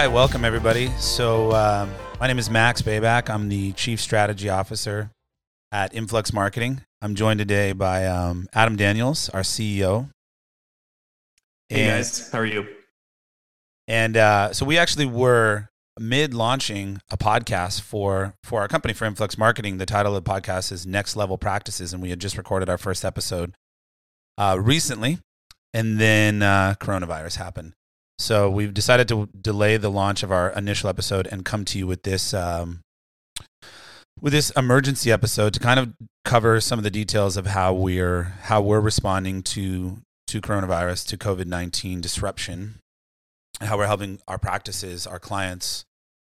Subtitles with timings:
[0.00, 0.88] Right, welcome everybody.
[0.98, 3.28] So, um, my name is Max Bayback.
[3.28, 5.10] I'm the Chief Strategy Officer
[5.72, 6.80] at Influx Marketing.
[7.02, 10.08] I'm joined today by um, Adam Daniels, our CEO.
[11.68, 12.66] Hey guys, how are you?
[13.88, 19.04] And uh, so we actually were mid launching a podcast for for our company for
[19.04, 19.76] Influx Marketing.
[19.76, 22.78] The title of the podcast is Next Level Practices, and we had just recorded our
[22.78, 23.52] first episode
[24.38, 25.18] uh, recently,
[25.74, 27.74] and then uh, coronavirus happened.
[28.20, 31.86] So we've decided to delay the launch of our initial episode and come to you
[31.86, 32.80] with this um,
[34.20, 35.94] with this emergency episode to kind of
[36.26, 41.16] cover some of the details of how we're how we're responding to to coronavirus to
[41.16, 42.74] COVID nineteen disruption,
[43.58, 45.86] how we're helping our practices, our clients,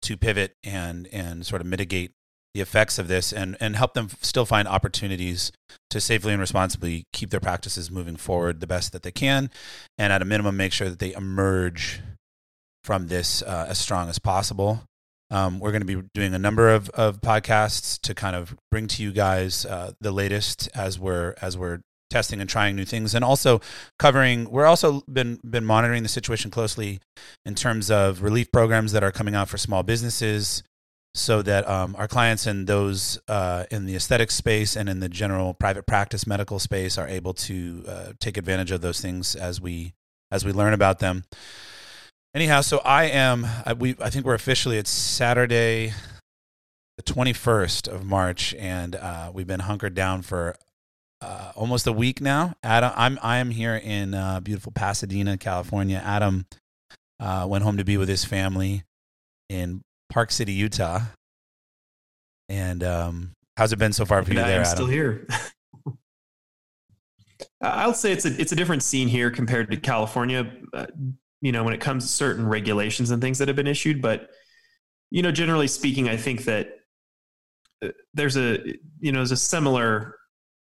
[0.03, 2.11] to pivot and and sort of mitigate
[2.53, 5.52] the effects of this and, and help them still find opportunities
[5.89, 9.49] to safely and responsibly keep their practices moving forward the best that they can.
[9.97, 12.02] And at a minimum, make sure that they emerge
[12.83, 14.83] from this uh, as strong as possible.
[15.29, 18.88] Um, we're going to be doing a number of, of podcasts to kind of bring
[18.88, 21.79] to you guys uh, the latest as we're as we're
[22.09, 23.61] testing and trying new things, and also
[23.97, 24.52] covering.
[24.52, 26.99] We're also been been monitoring the situation closely
[27.45, 30.63] in terms of relief programs that are coming out for small businesses,
[31.14, 35.09] so that um, our clients and those uh, in the aesthetic space and in the
[35.09, 39.59] general private practice medical space are able to uh, take advantage of those things as
[39.59, 39.94] we
[40.31, 41.26] as we learn about them.
[42.34, 43.45] Anyhow, so I am.
[43.66, 45.94] I, we I think we're officially it's Saturday,
[46.95, 50.56] the twenty first of March, and uh, we've been hunkered down for
[51.22, 52.53] uh, almost a week now.
[52.64, 56.02] Adam, I'm I am here in uh, beautiful Pasadena, California.
[56.03, 56.46] Adam
[57.20, 58.84] uh, went home to be with his family
[59.50, 59.81] in
[60.12, 61.00] Park City, Utah.
[62.50, 64.45] And um, how's it been so far for you there?
[64.45, 64.66] I'm Adam?
[64.66, 65.26] still here.
[67.62, 70.52] I'll say it's a it's a different scene here compared to California.
[70.74, 70.88] Uh,
[71.41, 74.30] you know, when it comes to certain regulations and things that have been issued, but
[75.12, 76.69] you know, generally speaking, I think that
[77.84, 78.59] uh, there's a
[79.00, 80.18] you know there's a similar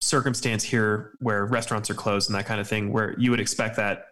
[0.02, 3.76] circumstance here where restaurants are closed and that kind of thing, where you would expect
[3.78, 4.06] that.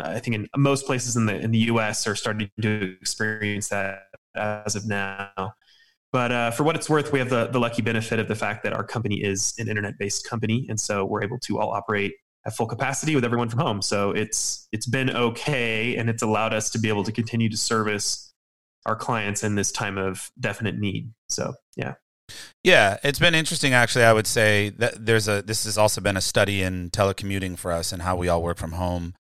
[0.00, 2.06] I think in most places in the in the U.S.
[2.06, 4.04] are starting to experience that
[4.34, 5.54] as of now.
[6.12, 8.64] But uh, for what it's worth, we have the, the lucky benefit of the fact
[8.64, 10.66] that our company is an internet based company.
[10.68, 12.14] And so we're able to all operate
[12.46, 13.82] at full capacity with everyone from home.
[13.82, 17.56] So it's it's been okay and it's allowed us to be able to continue to
[17.56, 18.32] service
[18.86, 21.12] our clients in this time of definite need.
[21.28, 21.94] So yeah.
[22.62, 24.04] Yeah, it's been interesting actually.
[24.04, 27.72] I would say that there's a this has also been a study in telecommuting for
[27.72, 29.14] us and how we all work from home.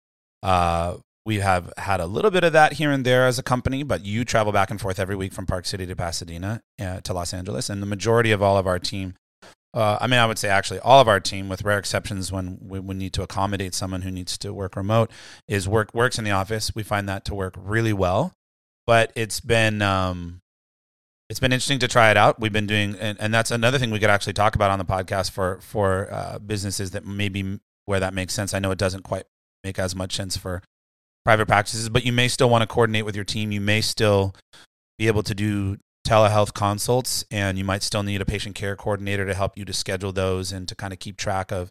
[0.42, 0.96] Uh,
[1.28, 4.02] we have had a little bit of that here and there as a company, but
[4.02, 7.34] you travel back and forth every week from Park City to Pasadena uh, to Los
[7.34, 9.14] Angeles, and the majority of all of our team.
[9.74, 12.58] Uh, I mean, I would say actually all of our team, with rare exceptions when
[12.62, 15.10] we, we, need to accommodate someone who needs to work remote,
[15.46, 16.74] is work works in the office.
[16.74, 18.32] We find that to work really well,
[18.86, 20.40] but it's been um,
[21.28, 22.40] it's been interesting to try it out.
[22.40, 24.86] We've been doing, and, and that's another thing we could actually talk about on the
[24.86, 28.54] podcast for for uh, businesses that maybe where that makes sense.
[28.54, 29.24] I know it doesn't quite
[29.62, 30.62] make as much sense for
[31.28, 33.52] private practices, but you may still want to coordinate with your team.
[33.52, 34.34] You may still
[34.96, 39.26] be able to do telehealth consults, and you might still need a patient care coordinator
[39.26, 41.70] to help you to schedule those and to kind of keep track of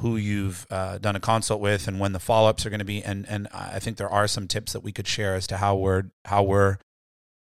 [0.00, 2.84] who you've uh, done a consult with and when the follow ups are going to
[2.84, 3.00] be.
[3.00, 5.76] And and I think there are some tips that we could share as to how
[5.76, 6.78] we're how we're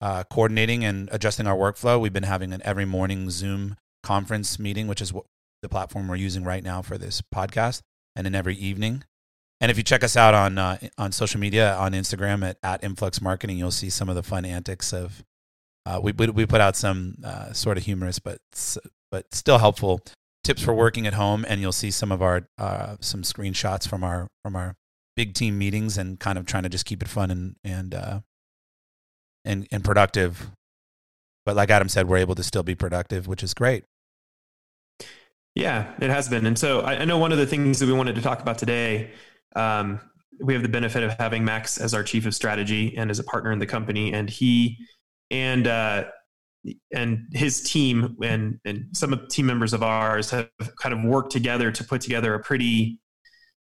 [0.03, 1.99] uh, coordinating and adjusting our workflow.
[1.99, 5.25] We've been having an every morning Zoom conference meeting, which is what
[5.63, 7.81] the platform we're using right now for this podcast,
[8.15, 9.05] and in every evening
[9.61, 12.85] and if you check us out on uh, on social media on Instagram at, at
[12.85, 15.25] Influx Marketing, you'll see some of the fun antics of.
[15.87, 18.39] Uh, we we put out some uh, sort of humorous but
[19.11, 20.01] but still helpful
[20.45, 24.05] tips for working at home, and you'll see some of our uh, some screenshots from
[24.05, 24.75] our from our
[25.17, 28.21] big team meetings, and kind of trying to just keep it fun and and uh,
[29.45, 30.51] and and productive.
[31.47, 33.85] But like Adam said, we're able to still be productive, which is great.
[35.55, 36.47] Yeah, it has been.
[36.47, 38.59] And so I, I know one of the things that we wanted to talk about
[38.59, 39.11] today
[39.57, 40.01] um,
[40.41, 43.25] we have the benefit of having Max as our chief of strategy and as a
[43.25, 44.77] partner in the company, and he
[45.31, 46.05] and uh,
[46.93, 50.51] and his team and and some team members of ours have
[50.81, 53.01] kind of worked together to put together a pretty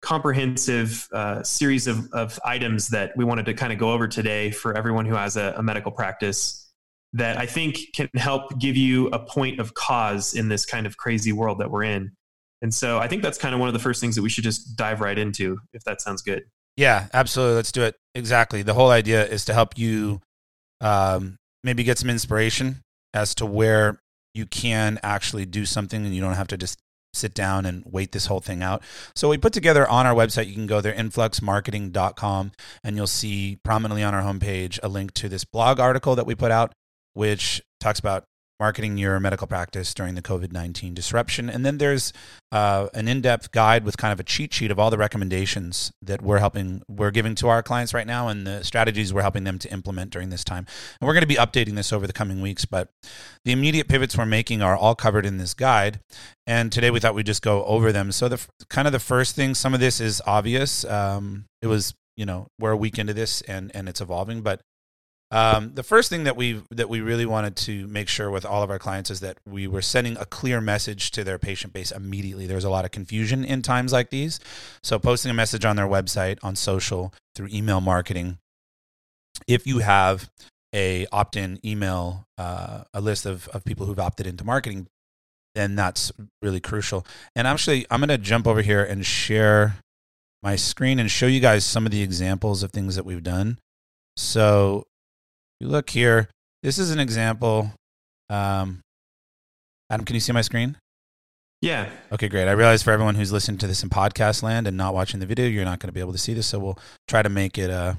[0.02, 4.50] comprehensive uh, series of, of items that we wanted to kind of go over today
[4.50, 6.70] for everyone who has a, a medical practice
[7.12, 10.96] that I think can help give you a point of cause in this kind of
[10.96, 12.12] crazy world that we're in.
[12.62, 14.44] And so I think that's kind of one of the first things that we should
[14.44, 16.44] just dive right into, if that sounds good.
[16.76, 17.56] Yeah, absolutely.
[17.56, 17.96] Let's do it.
[18.14, 18.62] Exactly.
[18.62, 20.20] The whole idea is to help you
[20.80, 22.82] um, maybe get some inspiration
[23.14, 23.98] as to where
[24.34, 26.78] you can actually do something and you don't have to just
[27.14, 28.82] sit down and wait this whole thing out.
[29.14, 32.52] So we put together on our website, you can go there, influxmarketing.com,
[32.84, 36.34] and you'll see prominently on our homepage a link to this blog article that we
[36.34, 36.72] put out,
[37.14, 38.24] which talks about
[38.58, 41.50] marketing your medical practice during the COVID 19 disruption.
[41.50, 42.12] And then there's
[42.52, 45.92] uh, an in depth guide with kind of a cheat sheet of all the recommendations
[46.00, 49.44] that we're helping, we're giving to our clients right now and the strategies we're helping
[49.44, 50.66] them to implement during this time.
[51.00, 52.88] And we're going to be updating this over the coming weeks, but
[53.44, 56.00] the immediate pivots we're making are all covered in this guide.
[56.46, 58.12] And today we thought we'd just go over them.
[58.12, 60.84] So, the kind of the first thing, some of this is obvious.
[60.84, 64.60] Um, it was, you know, we're a week into this and, and it's evolving, but
[65.30, 68.62] um, the first thing that we that we really wanted to make sure with all
[68.62, 71.90] of our clients is that we were sending a clear message to their patient base
[71.90, 72.46] immediately.
[72.46, 74.38] There's a lot of confusion in times like these,
[74.82, 78.38] so posting a message on their website, on social, through email marketing.
[79.48, 80.30] If you have
[80.72, 84.86] a opt-in email, uh, a list of of people who've opted into marketing,
[85.56, 87.04] then that's really crucial.
[87.34, 89.76] And actually, I'm going to jump over here and share
[90.42, 93.58] my screen and show you guys some of the examples of things that we've done.
[94.16, 94.86] So
[95.60, 96.28] you look here,
[96.62, 97.72] this is an example.
[98.28, 98.80] Um,
[99.90, 100.76] Adam, can you see my screen?
[101.62, 101.88] Yeah.
[102.12, 102.48] Okay, great.
[102.48, 105.26] I realize for everyone who's listening to this in podcast land and not watching the
[105.26, 106.46] video, you're not going to be able to see this.
[106.46, 107.70] So we'll try to make it.
[107.70, 107.94] Uh,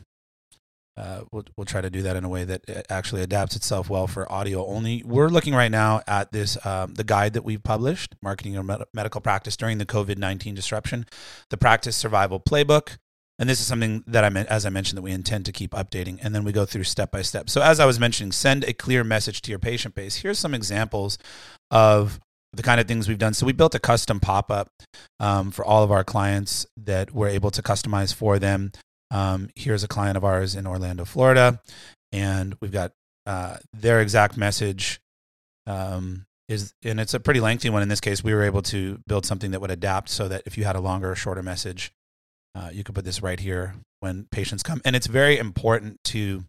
[0.95, 4.07] uh, we'll we'll try to do that in a way that actually adapts itself well
[4.07, 5.03] for audio only.
[5.06, 8.83] We're looking right now at this um, the guide that we've published, marketing your med-
[8.94, 11.06] medical practice during the COVID nineteen disruption,
[11.50, 12.98] the practice survival playbook.
[13.39, 15.72] And this is something that I meant, as I mentioned, that we intend to keep
[15.72, 16.19] updating.
[16.22, 17.50] And then we go through step by step.
[17.50, 20.18] So, as I was mentioning, send a clear message to your patient base.
[20.18, 21.18] Here's some examples
[21.69, 22.19] of
[22.54, 23.36] the kind of things we've done.
[23.36, 24.69] So, we built a custom pop up
[25.19, 28.72] um, for all of our clients that we're able to customize for them.
[29.12, 31.62] Um, here's a client of ours in Orlando, Florida,
[32.12, 32.92] and we've got
[33.25, 35.00] uh, their exact message.
[35.68, 38.24] Um, is and it's a pretty lengthy one in this case.
[38.24, 40.80] We were able to build something that would adapt so that if you had a
[40.80, 41.92] longer or shorter message,
[42.57, 46.44] uh, you can put this right here when patients come, and it's very important to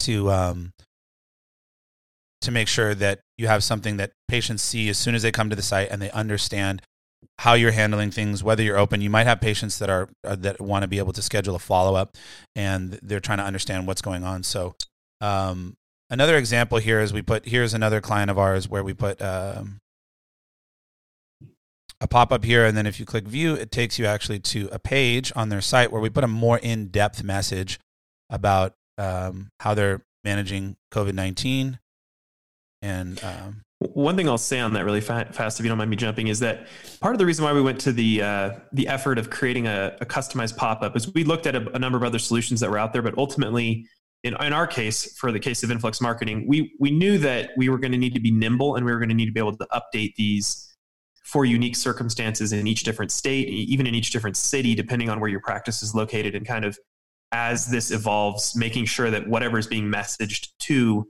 [0.00, 0.72] to um,
[2.40, 5.50] to make sure that you have something that patients see as soon as they come
[5.50, 6.82] to the site and they understand
[7.40, 9.00] how you're handling things whether you're open.
[9.00, 11.58] You might have patients that are uh, that want to be able to schedule a
[11.58, 12.16] follow-up
[12.54, 14.42] and they're trying to understand what's going on.
[14.44, 14.74] So
[15.20, 15.74] um,
[16.10, 19.78] another example here is we put here's another client of ours where we put um,
[22.00, 22.64] a pop up here.
[22.64, 25.60] And then if you click view, it takes you actually to a page on their
[25.60, 27.78] site where we put a more in depth message
[28.30, 31.78] about um, how they're managing COVID 19.
[32.82, 35.96] And um, one thing I'll say on that really fast, if you don't mind me
[35.96, 36.66] jumping, is that
[37.00, 39.96] part of the reason why we went to the uh, the effort of creating a,
[40.00, 42.70] a customized pop up is we looked at a, a, number of other solutions that
[42.70, 43.86] were out there, but ultimately,
[44.24, 47.68] in, in our case, for the case of Influx Marketing, we we knew that we
[47.68, 49.40] were going to need to be nimble and we were going to need to be
[49.40, 50.67] able to update these
[51.28, 55.28] for unique circumstances in each different state, even in each different city, depending on where
[55.28, 56.78] your practice is located, and kind of
[57.32, 61.06] as this evolves, making sure that whatever is being messaged to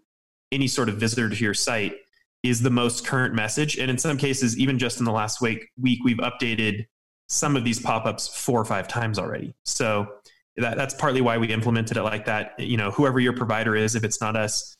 [0.50, 1.94] any sort of visitor to your site
[2.43, 3.79] is the most current message.
[3.79, 6.87] And in some cases, even just in the last week, week we've updated
[7.29, 9.55] some of these pop-ups four or five times already.
[9.64, 10.09] So
[10.56, 12.59] that, that's partly why we implemented it like that.
[12.59, 14.76] You know, whoever your provider is, if it's not us,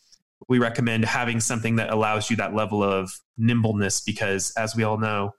[0.49, 4.99] we recommend having something that allows you that level of nimbleness because as we all
[4.99, 5.33] know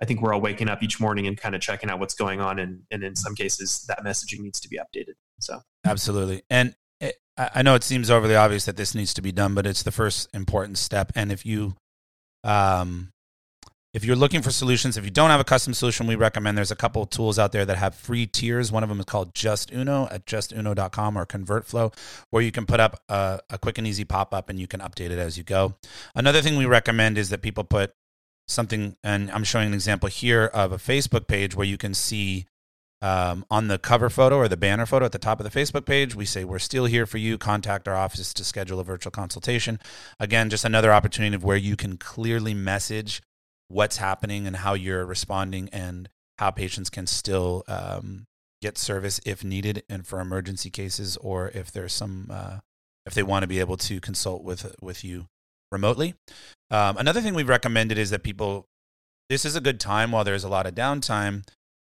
[0.00, 2.40] i think we're all waking up each morning and kind of checking out what's going
[2.40, 5.60] on and, and in some cases that messaging needs to be updated so.
[5.84, 6.42] Absolutely.
[6.50, 9.66] And it, i know it seems overly obvious that this needs to be done but
[9.66, 11.12] it's the first important step.
[11.14, 11.76] And if you
[12.44, 13.10] um
[13.92, 16.70] if you're looking for solutions, if you don't have a custom solution, we recommend there's
[16.70, 18.70] a couple of tools out there that have free tiers.
[18.70, 21.92] One of them is called Justuno at justuno.com or ConvertFlow,
[22.30, 24.80] where you can put up a, a quick and easy pop up and you can
[24.80, 25.74] update it as you go.
[26.14, 27.92] Another thing we recommend is that people put
[28.46, 32.46] something, and I'm showing an example here of a Facebook page where you can see
[33.02, 35.86] um, on the cover photo or the banner photo at the top of the Facebook
[35.86, 37.38] page, we say, We're still here for you.
[37.38, 39.80] Contact our office to schedule a virtual consultation.
[40.20, 43.22] Again, just another opportunity of where you can clearly message
[43.70, 46.08] what's happening and how you're responding and
[46.38, 48.26] how patients can still um,
[48.60, 52.58] get service if needed and for emergency cases or if there's some uh,
[53.06, 55.26] if they want to be able to consult with with you
[55.70, 56.14] remotely.
[56.70, 58.66] Um, another thing we've recommended is that people
[59.28, 61.46] this is a good time while there's a lot of downtime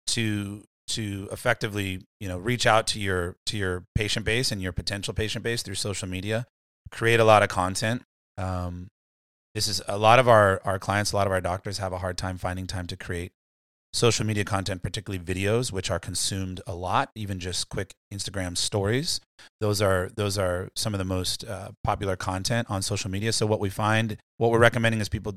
[0.08, 4.72] to to effectively you know reach out to your to your patient base and your
[4.74, 6.46] potential patient base through social media
[6.92, 8.04] create a lot of content
[8.38, 8.90] um,
[9.54, 12.00] this is a lot of our, our clients, a lot of our doctors have a
[12.00, 13.32] hard time finding time to create
[13.94, 19.22] social media content, particularly videos, which are consumed a lot, even just quick Instagram stories.
[19.62, 23.32] Those are those are some of the most uh, popular content on social media.
[23.32, 25.36] So what we find, what we're recommending is people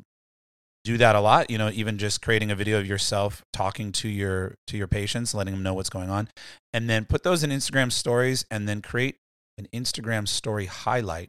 [0.85, 1.51] do that a lot.
[1.51, 5.35] You know, even just creating a video of yourself talking to your to your patients,
[5.35, 6.29] letting them know what's going on,
[6.73, 9.17] and then put those in Instagram stories, and then create
[9.59, 11.29] an Instagram story highlight,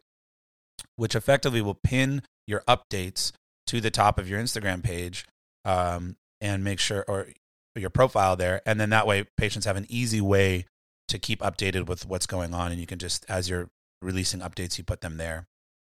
[0.96, 3.32] which effectively will pin your updates
[3.68, 5.26] to the top of your Instagram page,
[5.66, 7.28] um, and make sure or
[7.76, 10.66] your profile there, and then that way patients have an easy way
[11.08, 13.70] to keep updated with what's going on, and you can just as you're
[14.02, 15.48] releasing updates, you put them there.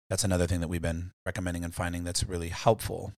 [0.10, 3.14] That's another thing that we've been recommending and finding that's really helpful.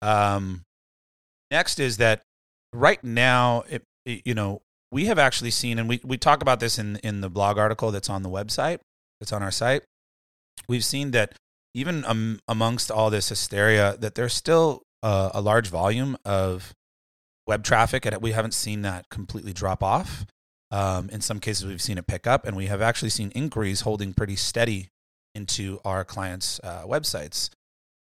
[0.00, 0.62] Um,
[1.50, 2.22] next is that
[2.72, 4.62] right now, it, it, you know,
[4.92, 7.90] we have actually seen, and we, we talk about this in, in the blog article
[7.90, 8.78] that's on the website,
[9.18, 9.82] that's on our site.
[10.68, 11.34] We've seen that
[11.74, 16.74] even um, amongst all this hysteria, that there's still a, a large volume of
[17.46, 20.24] web traffic, and we haven't seen that completely drop off.
[20.70, 23.82] Um, in some cases, we've seen it pick up, and we have actually seen inquiries
[23.82, 24.88] holding pretty steady
[25.34, 27.50] into our clients' uh, websites,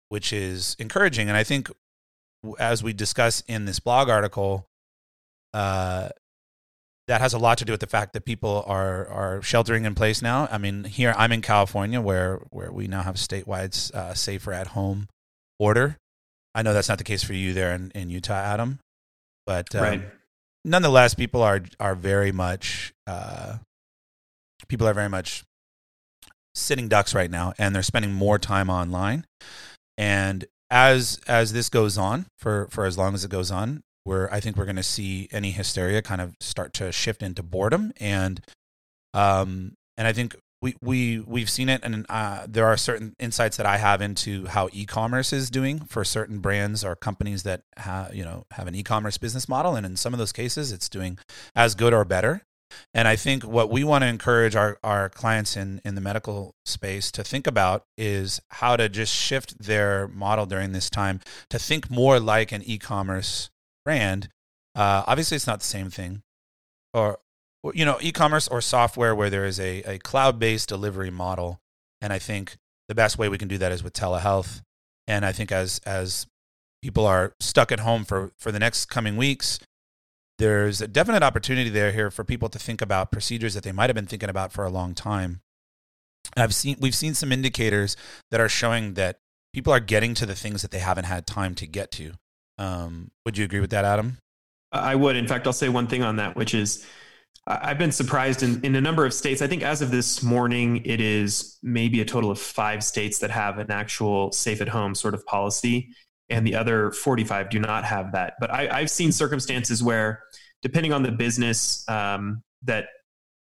[0.09, 1.27] which is encouraging.
[1.27, 1.69] And I think,
[2.59, 4.67] as we discuss in this blog article,
[5.53, 6.09] uh,
[7.07, 9.95] that has a lot to do with the fact that people are are sheltering in
[9.95, 10.47] place now.
[10.51, 14.67] I mean, here I'm in California, where where we now have statewide uh, safer at
[14.67, 15.07] home
[15.59, 15.97] order.
[16.53, 18.79] I know that's not the case for you there in, in Utah, Adam,
[19.45, 20.01] but um, right
[20.63, 23.57] nonetheless, people are are very much uh,
[24.67, 25.43] people are very much
[26.53, 29.25] sitting ducks right now, and they're spending more time online.
[29.97, 34.29] And as as this goes on for for as long as it goes on, we're
[34.31, 37.91] I think we're going to see any hysteria kind of start to shift into boredom,
[37.99, 38.41] and
[39.13, 43.57] um, and I think we we we've seen it, and uh, there are certain insights
[43.57, 48.15] that I have into how e-commerce is doing for certain brands or companies that have
[48.15, 51.17] you know have an e-commerce business model, and in some of those cases, it's doing
[51.55, 52.43] as good or better.
[52.93, 56.55] And I think what we want to encourage our, our clients in, in the medical
[56.65, 61.59] space to think about is how to just shift their model during this time to
[61.59, 63.49] think more like an e-commerce
[63.85, 64.29] brand.
[64.75, 66.21] Uh, obviously, it's not the same thing,
[66.93, 67.19] or
[67.73, 71.59] you know, e-commerce or software where there is a, a cloud-based delivery model.
[72.01, 72.57] And I think
[72.87, 74.61] the best way we can do that is with telehealth.
[75.07, 76.25] And I think as as
[76.81, 79.59] people are stuck at home for for the next coming weeks,
[80.39, 83.89] there's a definite opportunity there here for people to think about procedures that they might
[83.89, 85.41] have been thinking about for a long time.
[86.35, 87.95] I've seen we've seen some indicators
[88.31, 89.19] that are showing that
[89.53, 92.13] people are getting to the things that they haven't had time to get to.
[92.61, 94.17] Um, would you agree with that, Adam?
[94.71, 95.15] I would.
[95.15, 96.85] In fact, I'll say one thing on that, which is
[97.47, 99.41] I've been surprised in, in a number of states.
[99.41, 103.31] I think as of this morning, it is maybe a total of five states that
[103.31, 105.89] have an actual safe at home sort of policy,
[106.29, 108.35] and the other 45 do not have that.
[108.39, 110.21] But I, have seen circumstances where,
[110.61, 112.85] depending on the business um, that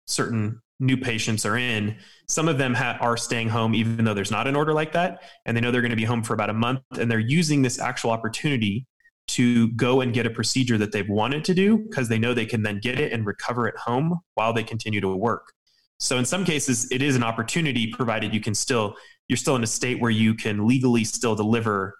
[0.06, 1.96] certain new patients are in,
[2.28, 5.22] some of them ha- are staying home even though there's not an order like that,
[5.44, 7.60] and they know they're going to be home for about a month, and they're using
[7.60, 8.86] this actual opportunity
[9.28, 12.46] to go and get a procedure that they've wanted to do because they know they
[12.46, 15.52] can then get it and recover at home while they continue to work.
[15.98, 18.96] So in some cases, it is an opportunity provided you can still
[19.28, 21.94] you're still in a state where you can legally still deliver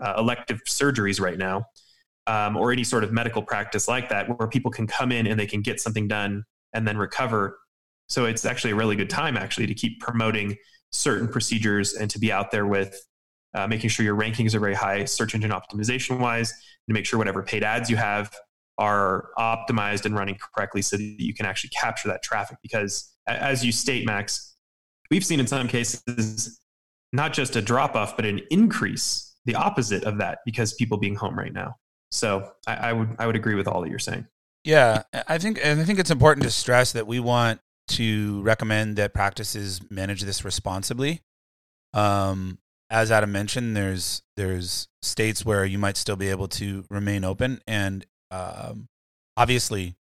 [0.00, 1.64] uh, elective surgeries right now,
[2.26, 5.38] um, or any sort of medical practice like that, where people can come in and
[5.38, 7.58] they can get something done and then recover.
[8.08, 10.56] So it's actually a really good time actually to keep promoting
[10.92, 12.94] certain procedures and to be out there with
[13.54, 16.52] uh, making sure your rankings are very high search engine optimization wise,
[16.88, 18.32] to make sure whatever paid ads you have
[18.78, 22.56] are optimized and running correctly so that you can actually capture that traffic.
[22.62, 24.56] Because as you state, Max,
[25.10, 26.58] we've seen in some cases
[27.12, 31.14] not just a drop off, but an increase, the opposite of that, because people being
[31.14, 31.76] home right now.
[32.10, 34.26] So I, I would I would agree with all that you're saying.
[34.64, 38.96] Yeah, I think and I think it's important to stress that we want to recommend
[38.96, 41.20] that practices manage this responsibly.
[41.94, 42.58] Um,
[42.92, 47.60] as Adam mentioned, there's there's states where you might still be able to remain open,
[47.66, 48.86] and um,
[49.36, 49.94] obviously,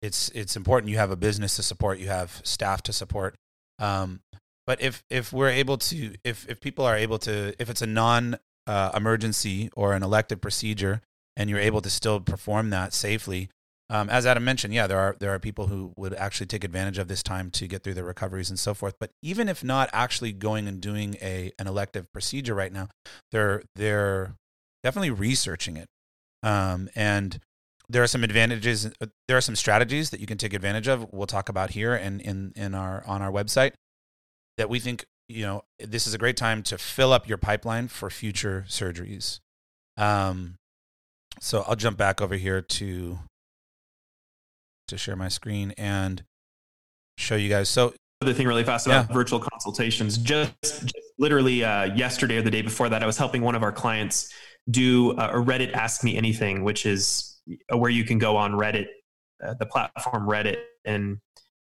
[0.00, 0.90] it's it's important.
[0.90, 3.34] You have a business to support, you have staff to support.
[3.80, 4.20] Um,
[4.64, 7.86] but if if we're able to, if if people are able to, if it's a
[7.86, 11.02] non uh, emergency or an elective procedure,
[11.36, 13.50] and you're able to still perform that safely,
[13.90, 16.96] um, as Adam mentioned, yeah, there are there are people who would actually take advantage
[16.96, 18.94] of this time to get through their recoveries and so forth.
[19.00, 22.88] But even if not actually going and doing a an elective procedure right now,
[23.32, 24.36] they're they're
[24.84, 25.88] definitely researching it,
[26.44, 27.40] um, and
[27.88, 28.86] there are some advantages.
[28.86, 31.12] Uh, there are some strategies that you can take advantage of.
[31.12, 33.72] We'll talk about here and in in our on our website
[34.56, 37.88] that we think you know this is a great time to fill up your pipeline
[37.88, 39.40] for future surgeries.
[39.96, 40.54] Um,
[41.40, 43.18] so I'll jump back over here to
[44.90, 46.22] to share my screen and
[47.18, 47.68] show you guys.
[47.68, 49.14] So the thing really fast about yeah.
[49.14, 53.42] virtual consultations, just, just literally uh, yesterday or the day before that, I was helping
[53.42, 54.32] one of our clients
[54.70, 57.40] do a Reddit Ask Me Anything, which is
[57.72, 58.86] where you can go on Reddit,
[59.42, 61.18] uh, the platform Reddit, and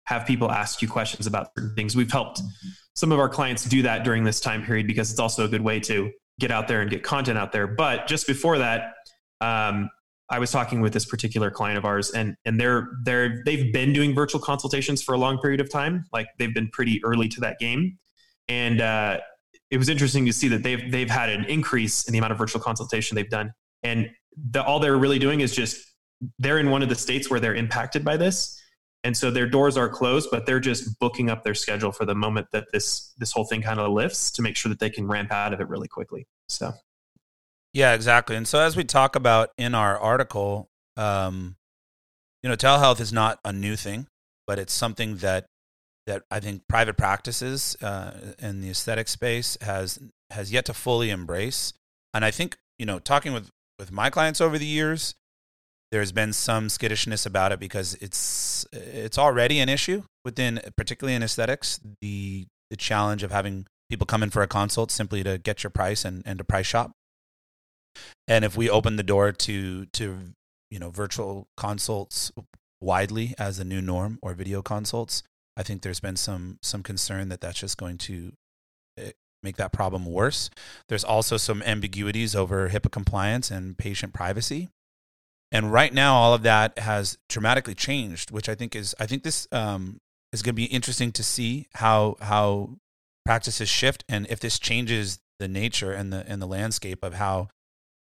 [0.06, 1.94] have people ask you questions about certain things.
[1.94, 2.40] We've helped
[2.96, 5.60] some of our clients do that during this time period because it's also a good
[5.60, 7.66] way to get out there and get content out there.
[7.66, 8.94] But just before that,
[9.40, 9.90] um,
[10.30, 13.92] I was talking with this particular client of ours, and and they're they're they've been
[13.92, 16.04] doing virtual consultations for a long period of time.
[16.12, 17.98] Like they've been pretty early to that game,
[18.48, 19.18] and uh,
[19.70, 22.38] it was interesting to see that they've they've had an increase in the amount of
[22.38, 24.10] virtual consultation they've done, and
[24.50, 25.78] the, all they're really doing is just
[26.38, 28.60] they're in one of the states where they're impacted by this,
[29.04, 32.14] and so their doors are closed, but they're just booking up their schedule for the
[32.14, 35.06] moment that this this whole thing kind of lifts to make sure that they can
[35.06, 36.26] ramp out of it really quickly.
[36.48, 36.72] So
[37.78, 38.34] yeah, exactly.
[38.34, 41.54] And so as we talk about in our article, um,
[42.42, 44.08] you know, telehealth is not a new thing,
[44.48, 45.46] but it's something that
[46.08, 51.10] that I think private practices uh, in the aesthetic space has has yet to fully
[51.10, 51.72] embrace.
[52.12, 55.14] And I think you know, talking with with my clients over the years,
[55.92, 61.22] there's been some skittishness about it because it's it's already an issue within, particularly in
[61.22, 65.62] aesthetics, the the challenge of having people come in for a consult simply to get
[65.62, 66.90] your price and, and to price shop.
[68.26, 70.18] And if we open the door to to
[70.70, 72.30] you know virtual consults
[72.80, 75.22] widely as a new norm or video consults,
[75.56, 78.32] I think there's been some some concern that that's just going to
[78.98, 79.10] eh,
[79.42, 80.50] make that problem worse.
[80.88, 84.68] There's also some ambiguities over HIPAA compliance and patient privacy.
[85.50, 89.22] And right now, all of that has dramatically changed, which I think is I think
[89.22, 89.98] this um,
[90.32, 92.76] is going to be interesting to see how how
[93.24, 97.48] practices shift and if this changes the nature and the and the landscape of how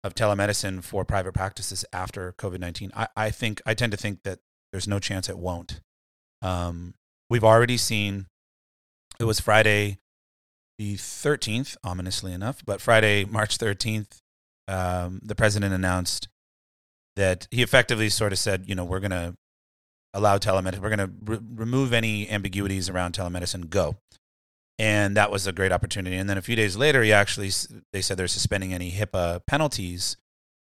[0.03, 2.91] of telemedicine for private practices after COVID 19.
[2.95, 4.39] I, I think, I tend to think that
[4.71, 5.81] there's no chance it won't.
[6.41, 6.95] Um,
[7.29, 8.27] we've already seen,
[9.19, 9.99] it was Friday
[10.77, 14.19] the 13th, ominously enough, but Friday, March 13th,
[14.67, 16.27] um, the president announced
[17.15, 19.35] that he effectively sort of said, you know, we're going to
[20.13, 23.97] allow telemedicine, we're going to re- remove any ambiguities around telemedicine, go
[24.79, 26.15] and that was a great opportunity.
[26.15, 27.51] And then a few days later, he actually
[27.93, 30.17] they said they're suspending any HIPAA penalties,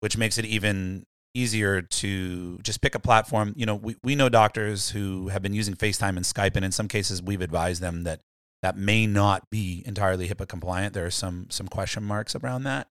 [0.02, 3.54] which makes it even easier to just pick a platform.
[3.56, 6.72] You know, we, we know doctors who have been using FaceTime and Skype, and in
[6.72, 8.22] some cases, we've advised them that
[8.62, 10.94] that may not be entirely HIPAA compliant.
[10.94, 12.88] There are some some question marks around that.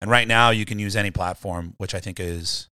[0.00, 2.68] And right now, you can use any platform, which I think is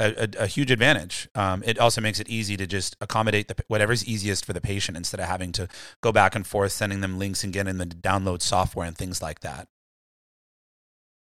[0.00, 1.28] a, a, a huge advantage.
[1.34, 4.96] Um, it also makes it easy to just accommodate the, whatever's easiest for the patient
[4.96, 5.68] instead of having to
[6.00, 9.20] go back and forth, sending them links and getting them to download software and things
[9.22, 9.68] like that.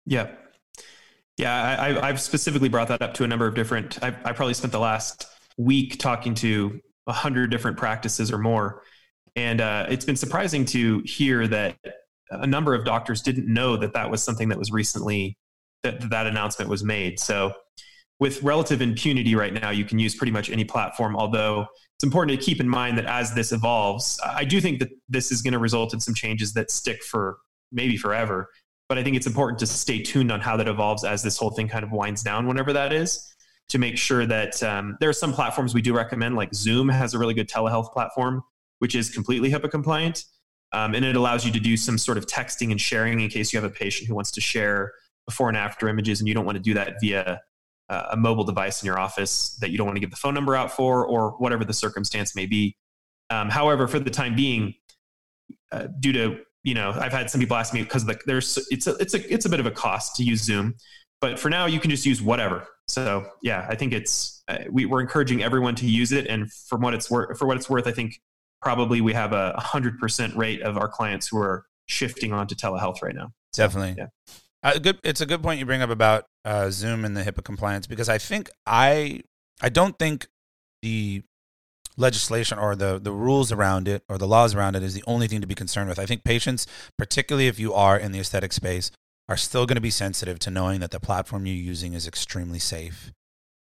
[0.06, 0.32] Yeah.
[1.38, 4.04] Yeah, I, have specifically brought that up to a number of different.
[4.04, 5.26] I, I probably spent the last
[5.58, 8.84] week talking to a hundred different practices or more,
[9.36, 11.76] and uh, it's been surprising to hear that
[12.30, 15.36] a number of doctors didn't know that that was something that was recently
[15.82, 17.20] that that announcement was made.
[17.20, 17.54] So
[18.24, 21.14] with relative impunity right now, you can use pretty much any platform.
[21.14, 24.92] Although it's important to keep in mind that as this evolves, I do think that
[25.10, 27.40] this is going to result in some changes that stick for
[27.74, 28.50] maybe forever.
[28.88, 31.50] But I think it's important to stay tuned on how that evolves as this whole
[31.50, 33.36] thing kind of winds down, whenever that is,
[33.68, 37.14] to make sure that um, there are some platforms we do recommend, like Zoom has
[37.14, 38.42] a really good telehealth platform,
[38.80, 40.24] which is completely HIPAA compliant.
[40.72, 43.52] Um, and it allows you to do some sort of texting and sharing in case
[43.52, 44.94] you have a patient who wants to share
[45.26, 47.42] before and after images and you don't want to do that via
[48.12, 50.56] a mobile device in your office that you don't want to give the phone number
[50.56, 52.76] out for, or whatever the circumstance may be.
[53.30, 54.76] Um, however, for the time being,
[55.72, 58.88] uh, due to you know, I've had some people ask me because the, there's it's
[58.88, 60.76] a it's a it's a bit of a cost to use Zoom,
[61.20, 62.66] but for now you can just use whatever.
[62.88, 66.82] So yeah, I think it's uh, we, we're encouraging everyone to use it, and from
[66.82, 68.22] what it's worth, for what it's worth, I think
[68.62, 73.02] probably we have a hundred percent rate of our clients who are shifting onto telehealth
[73.02, 73.34] right now.
[73.52, 74.08] So, Definitely, yeah.
[74.64, 74.98] Uh, good.
[75.04, 78.08] It's a good point you bring up about uh, Zoom and the HIPAA compliance because
[78.08, 79.22] I think I
[79.62, 80.28] I don't think
[80.82, 81.24] the
[81.98, 85.28] legislation or the the rules around it or the laws around it is the only
[85.28, 86.00] thing to be concerned with.
[86.00, 86.66] I think patients,
[86.98, 88.90] particularly if you are in the aesthetic space,
[89.28, 92.60] are still going to be sensitive to knowing that the platform you're using is extremely
[92.60, 93.12] safe.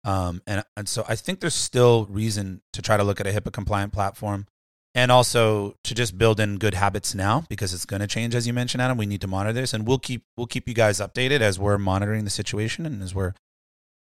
[0.05, 3.31] Um, and and so I think there's still reason to try to look at a
[3.31, 4.47] HIPAA compliant platform
[4.95, 8.45] and also to just build in good habits now because it's going to change as
[8.45, 8.97] you mentioned adam.
[8.97, 11.77] We need to monitor this and we'll keep we'll keep you guys updated as we're
[11.77, 13.33] monitoring the situation and as we're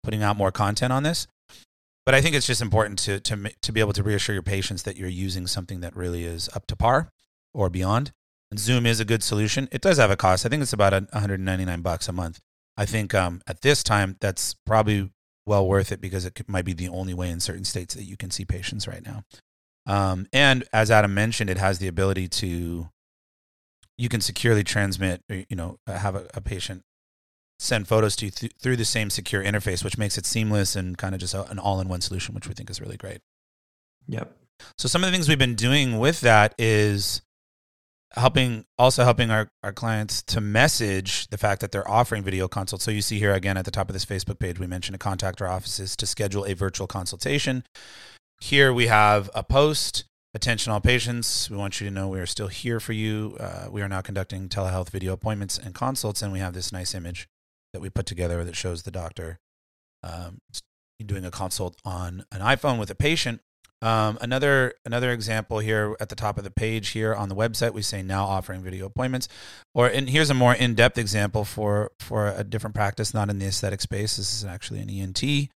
[0.03, 1.27] putting out more content on this.
[2.07, 4.83] But i think it's just important to to to be able to reassure your patients
[4.85, 7.13] that you're using something that really is up to par
[7.53, 8.13] or beyond.
[8.51, 9.69] And zoom is a good solution.
[9.71, 10.47] It does have a cost.
[10.47, 12.41] I think it's about 199 bucks a month.
[12.79, 15.11] I think um, at this time that's probably
[15.45, 18.17] well worth it because it might be the only way in certain states that you
[18.17, 19.25] can see patients right now
[19.89, 22.89] um, and as Adam mentioned, it has the ability to
[23.97, 26.83] you can securely transmit, you know, have a, a patient
[27.59, 30.97] send photos to you th- through the same secure interface, which makes it seamless and
[30.97, 33.19] kind of just a, an all-in-one solution, which we think is really great.
[34.07, 34.33] Yep.
[34.77, 37.23] So some of the things we've been doing with that is
[38.13, 42.85] helping also helping our, our clients to message the fact that they're offering video consults.
[42.85, 44.99] So you see here again at the top of this Facebook page, we mentioned to
[44.99, 47.65] contact our offices to schedule a virtual consultation.
[48.41, 50.05] Here we have a post.
[50.35, 51.51] Attention all patients.
[51.51, 53.37] We want you to know we are still here for you.
[53.41, 56.95] Uh, we are now conducting telehealth video appointments and consults, and we have this nice
[56.95, 57.29] image
[57.73, 59.39] that we put together that shows the doctor
[60.03, 60.41] um,
[61.05, 63.41] doing a consult on an iPhone with a patient.
[63.81, 67.73] Um, another another example here at the top of the page here on the website,
[67.73, 69.29] we say now offering video appointments.
[69.75, 73.39] Or and here's a more in depth example for for a different practice, not in
[73.39, 74.17] the aesthetic space.
[74.17, 75.51] This is actually an ENT.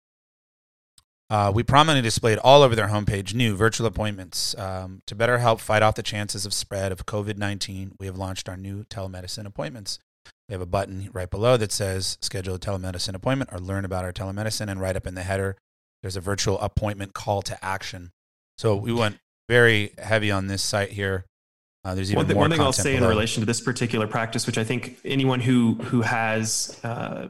[1.32, 5.62] Uh, we prominently displayed all over their homepage new virtual appointments um, to better help
[5.62, 7.92] fight off the chances of spread of COVID nineteen.
[7.98, 9.98] We have launched our new telemedicine appointments.
[10.46, 14.04] We have a button right below that says schedule a telemedicine appointment or learn about
[14.04, 14.70] our telemedicine.
[14.70, 15.56] And right up in the header,
[16.02, 18.10] there's a virtual appointment call to action.
[18.58, 19.16] So we went
[19.48, 21.24] very heavy on this site here.
[21.82, 23.06] Uh, there's even one, thing, more one thing I'll say below.
[23.06, 27.28] in relation to this particular practice, which I think anyone who who has uh,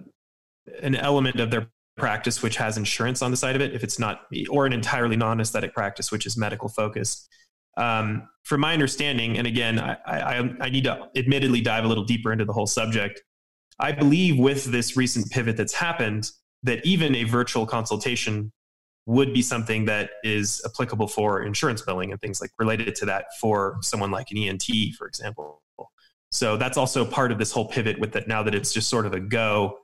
[0.82, 3.98] an element of their practice which has insurance on the side of it, if it's
[3.98, 7.28] not, or an entirely non-aesthetic practice which is medical focused,
[7.76, 12.04] um, from my understanding, and again, I, I, I need to admittedly dive a little
[12.04, 13.22] deeper into the whole subject.
[13.78, 16.30] I believe with this recent pivot that's happened,
[16.64, 18.52] that even a virtual consultation
[19.06, 23.26] would be something that is applicable for insurance billing and things like related to that
[23.40, 24.64] for someone like an ENT,
[24.96, 25.62] for example.
[26.30, 29.06] So that's also part of this whole pivot with that now that it's just sort
[29.06, 29.78] of a go.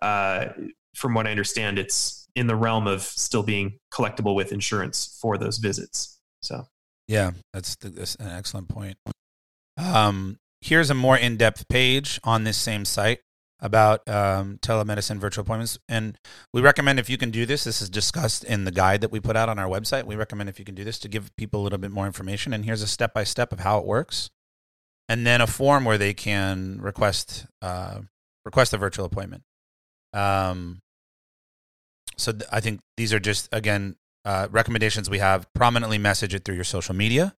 [0.00, 0.46] Uh,
[0.94, 5.36] from what I understand, it's in the realm of still being collectible with insurance for
[5.38, 6.18] those visits.
[6.42, 6.64] So
[7.08, 8.96] Yeah, that's, that's an excellent point.
[9.76, 13.20] Um, here's a more in depth page on this same site
[13.62, 15.78] about um, telemedicine virtual appointments.
[15.88, 16.18] And
[16.52, 19.20] we recommend if you can do this, this is discussed in the guide that we
[19.20, 20.04] put out on our website.
[20.04, 22.52] We recommend if you can do this to give people a little bit more information.
[22.52, 24.30] And here's a step by step of how it works.
[25.08, 28.00] And then a form where they can request uh,
[28.44, 29.42] request a virtual appointment.
[30.12, 30.80] Um,
[32.16, 35.52] so th- I think these are just again uh, recommendations we have.
[35.54, 37.34] Prominently message it through your social media,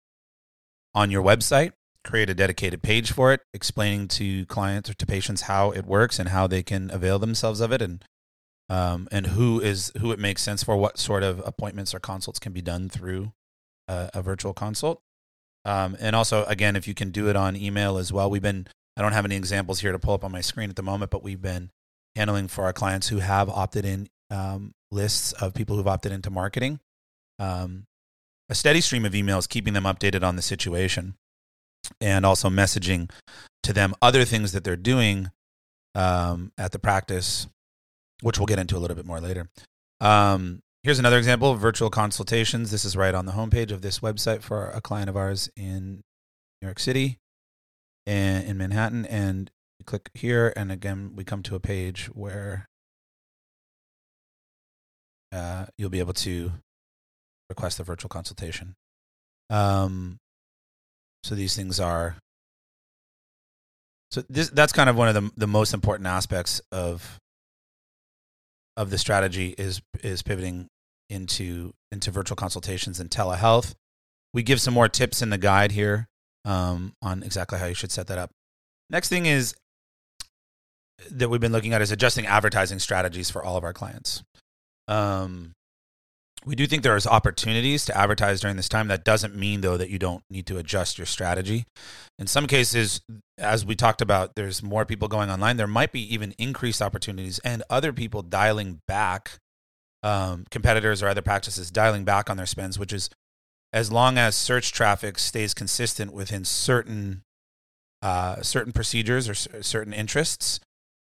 [0.93, 1.73] on your website.
[2.03, 6.17] Create a dedicated page for it, explaining to clients or to patients how it works
[6.17, 8.03] and how they can avail themselves of it, and
[8.69, 10.75] um, and who is who it makes sense for.
[10.77, 13.33] What sort of appointments or consults can be done through
[13.87, 15.01] a, a virtual consult.
[15.63, 18.31] Um, and also, again, if you can do it on email as well.
[18.31, 20.75] We've been I don't have any examples here to pull up on my screen at
[20.75, 21.69] the moment, but we've been
[22.15, 26.29] handling for our clients who have opted in um, lists of people who've opted into
[26.29, 26.79] marketing.
[27.39, 27.85] Um,
[28.49, 31.15] a steady stream of emails keeping them updated on the situation
[31.99, 33.09] and also messaging
[33.63, 35.31] to them other things that they're doing
[35.95, 37.47] um, at the practice,
[38.21, 39.49] which we'll get into a little bit more later.
[39.99, 42.71] Um, here's another example virtual consultations.
[42.71, 46.01] This is right on the homepage of this website for a client of ours in
[46.61, 47.19] New York City
[48.05, 49.05] and in Manhattan.
[49.05, 52.67] And click here, and again, we come to a page where
[55.31, 56.51] uh, you'll be able to
[57.49, 58.75] request a virtual consultation.
[59.49, 60.17] Um,
[61.23, 62.15] so these things are.
[64.11, 67.19] So this that's kind of one of the the most important aspects of
[68.75, 70.67] of the strategy is is pivoting
[71.09, 73.73] into into virtual consultations and telehealth.
[74.33, 76.07] We give some more tips in the guide here
[76.45, 78.31] um, on exactly how you should set that up.
[78.89, 79.55] Next thing is
[81.09, 84.23] that we've been looking at is adjusting advertising strategies for all of our clients.
[84.87, 85.53] Um,
[86.43, 88.87] we do think there is opportunities to advertise during this time.
[88.87, 91.65] That doesn't mean though that you don't need to adjust your strategy.
[92.17, 93.01] In some cases,
[93.37, 95.57] as we talked about, there's more people going online.
[95.57, 99.39] There might be even increased opportunities and other people dialing back,
[100.01, 103.09] um, competitors or other practices dialing back on their spends, which is
[103.71, 107.21] as long as search traffic stays consistent within certain
[108.01, 110.59] uh, certain procedures or c- certain interests,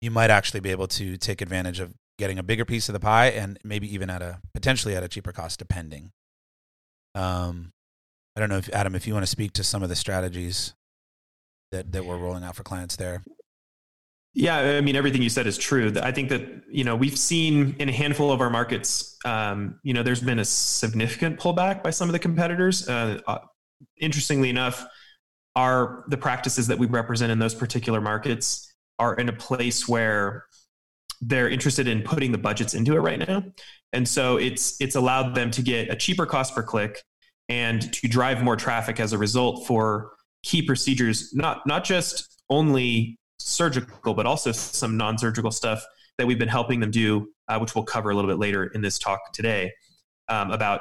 [0.06, 3.00] you might actually be able to take advantage of getting a bigger piece of the
[3.00, 6.12] pie and maybe even at a potentially at a cheaper cost depending
[7.16, 7.72] um
[8.36, 10.74] i don't know if adam if you want to speak to some of the strategies
[11.72, 13.24] that that we're rolling out for clients there
[14.32, 15.92] Yeah, I mean everything you said is true.
[16.00, 19.94] I think that you know we've seen in a handful of our markets, um, you
[19.94, 22.86] know, there's been a significant pullback by some of the competitors.
[22.86, 23.38] Uh, uh,
[23.98, 24.84] interestingly enough,
[25.54, 30.46] are the practices that we represent in those particular markets are in a place where
[31.20, 33.42] they're interested in putting the budgets into it right now,
[33.92, 37.02] and so it's it's allowed them to get a cheaper cost per click
[37.48, 43.18] and to drive more traffic as a result for key procedures, not not just only
[43.38, 45.84] surgical, but also some non-surgical stuff
[46.18, 48.80] that we've been helping them do, uh, which we'll cover a little bit later in
[48.80, 49.72] this talk today
[50.28, 50.80] um, about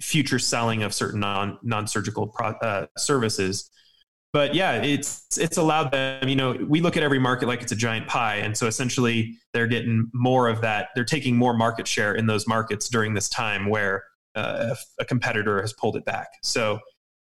[0.00, 3.70] future selling of certain non non-surgical pro- uh, services.
[4.32, 6.28] But yeah, it's it's allowed them.
[6.28, 9.36] You know, we look at every market like it's a giant pie, and so essentially
[9.52, 10.90] they're getting more of that.
[10.94, 14.04] They're taking more market share in those markets during this time where
[14.36, 16.28] uh, a competitor has pulled it back.
[16.42, 16.78] So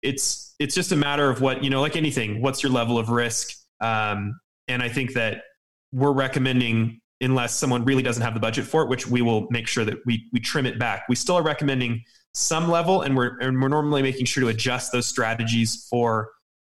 [0.01, 2.41] it's it's just a matter of what you know, like anything.
[2.41, 3.51] What's your level of risk?
[3.81, 4.39] Um,
[4.69, 5.43] and I think that
[5.91, 9.67] we're recommending unless someone really doesn't have the budget for it, which we will make
[9.67, 11.03] sure that we we trim it back.
[11.09, 14.91] We still are recommending some level, and we're and we're normally making sure to adjust
[14.91, 16.29] those strategies for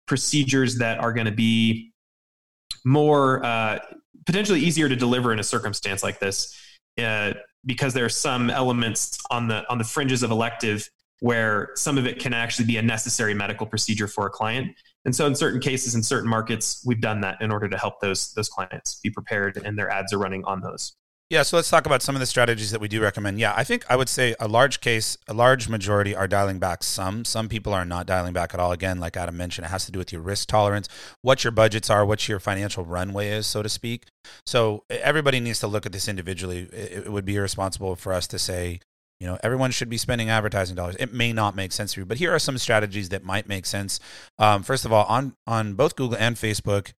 [0.07, 1.91] procedures that are going to be
[2.85, 3.79] more uh,
[4.25, 6.57] potentially easier to deliver in a circumstance like this,
[6.97, 7.33] uh,
[7.65, 10.89] because there are some elements on the on the fringes of elective
[11.19, 14.75] where some of it can actually be a necessary medical procedure for a client.
[15.05, 18.01] And so in certain cases, in certain markets, we've done that in order to help
[18.01, 20.95] those those clients be prepared and their ads are running on those.
[21.29, 23.37] Yeah, so let's talk about some of the strategies that we do recommend.
[23.37, 26.83] Yeah, I think I would say a large case, a large majority are dialing back
[26.83, 27.25] some.
[27.25, 28.71] Some people are not dialing back at all.
[28.71, 30.87] Again, like Adam mentioned, it has to do with your risk tolerance,
[31.23, 34.05] what your budgets are, what your financial runway is, so to speak.
[34.45, 36.69] So everybody needs to look at this individually.
[36.71, 38.79] It would be irresponsible for us to say,
[39.19, 40.95] you know, everyone should be spending advertising dollars.
[40.97, 43.65] It may not make sense for you, but here are some strategies that might make
[43.65, 43.99] sense.
[44.39, 46.93] Um, first of all, on on both Google and Facebook,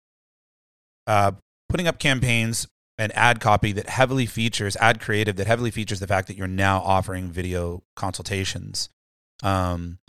[1.05, 1.31] uh,
[1.69, 6.07] putting up campaigns and ad copy that heavily features ad creative that heavily features the
[6.07, 8.89] fact that you're now offering video consultations.
[9.43, 9.99] Um,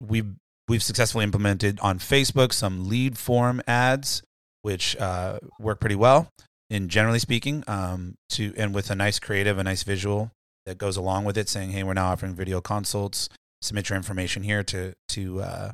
[0.00, 0.34] we've
[0.68, 4.22] we've successfully implemented on Facebook some lead form ads,
[4.62, 6.28] which uh, work pretty well.
[6.70, 10.30] In generally speaking, um, to and with a nice creative, a nice visual
[10.64, 13.28] that goes along with it, saying, "Hey, we're now offering video consults.
[13.60, 15.72] Submit your information here to to uh,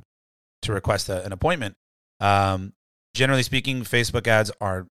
[0.63, 1.77] to request a, an appointment."
[2.21, 2.73] Um,
[3.15, 4.89] generally speaking, Facebook ads are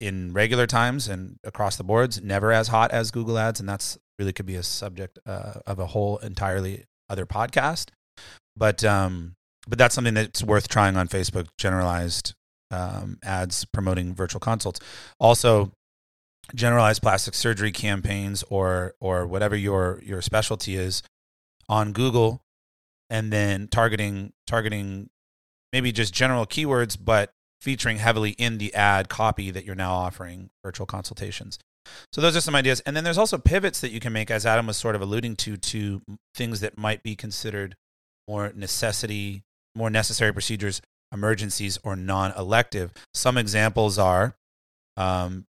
[0.00, 3.98] in regular times and across the boards never as hot as Google ads, and that's
[4.18, 7.90] really could be a subject uh, of a whole entirely other podcast.
[8.56, 9.36] But um,
[9.68, 11.48] but that's something that's worth trying on Facebook.
[11.58, 12.34] Generalized
[12.70, 14.80] um, ads promoting virtual consults.
[15.18, 15.72] Also,
[16.54, 21.02] generalized plastic surgery campaigns or or whatever your your specialty is
[21.68, 22.42] on Google
[23.08, 25.10] and then targeting targeting
[25.72, 30.50] maybe just general keywords but featuring heavily in the ad copy that you're now offering
[30.64, 31.58] virtual consultations.
[32.12, 34.46] So those are some ideas and then there's also pivots that you can make as
[34.46, 36.02] Adam was sort of alluding to to
[36.34, 37.74] things that might be considered
[38.28, 39.42] more necessity
[39.74, 40.80] more necessary procedures
[41.12, 42.92] emergencies or non-elective.
[43.14, 44.36] Some examples are
[44.96, 45.46] um,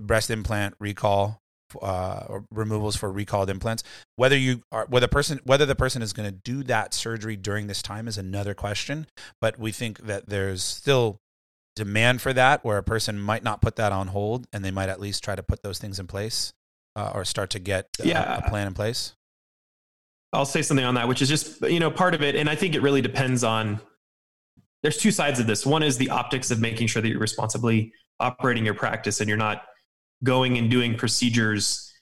[0.00, 1.40] breast implant recall
[1.82, 3.82] uh, or removals for recalled implants.
[4.16, 7.66] Whether you are whether person whether the person is going to do that surgery during
[7.66, 9.06] this time is another question.
[9.40, 11.18] But we think that there's still
[11.76, 14.88] demand for that, where a person might not put that on hold, and they might
[14.88, 16.52] at least try to put those things in place
[16.96, 18.38] uh, or start to get uh, yeah.
[18.38, 19.14] a plan in place.
[20.32, 22.56] I'll say something on that, which is just you know part of it, and I
[22.56, 23.80] think it really depends on.
[24.82, 25.64] There's two sides of this.
[25.64, 29.38] One is the optics of making sure that you're responsibly operating your practice and you're
[29.38, 29.62] not
[30.22, 31.92] going and doing procedures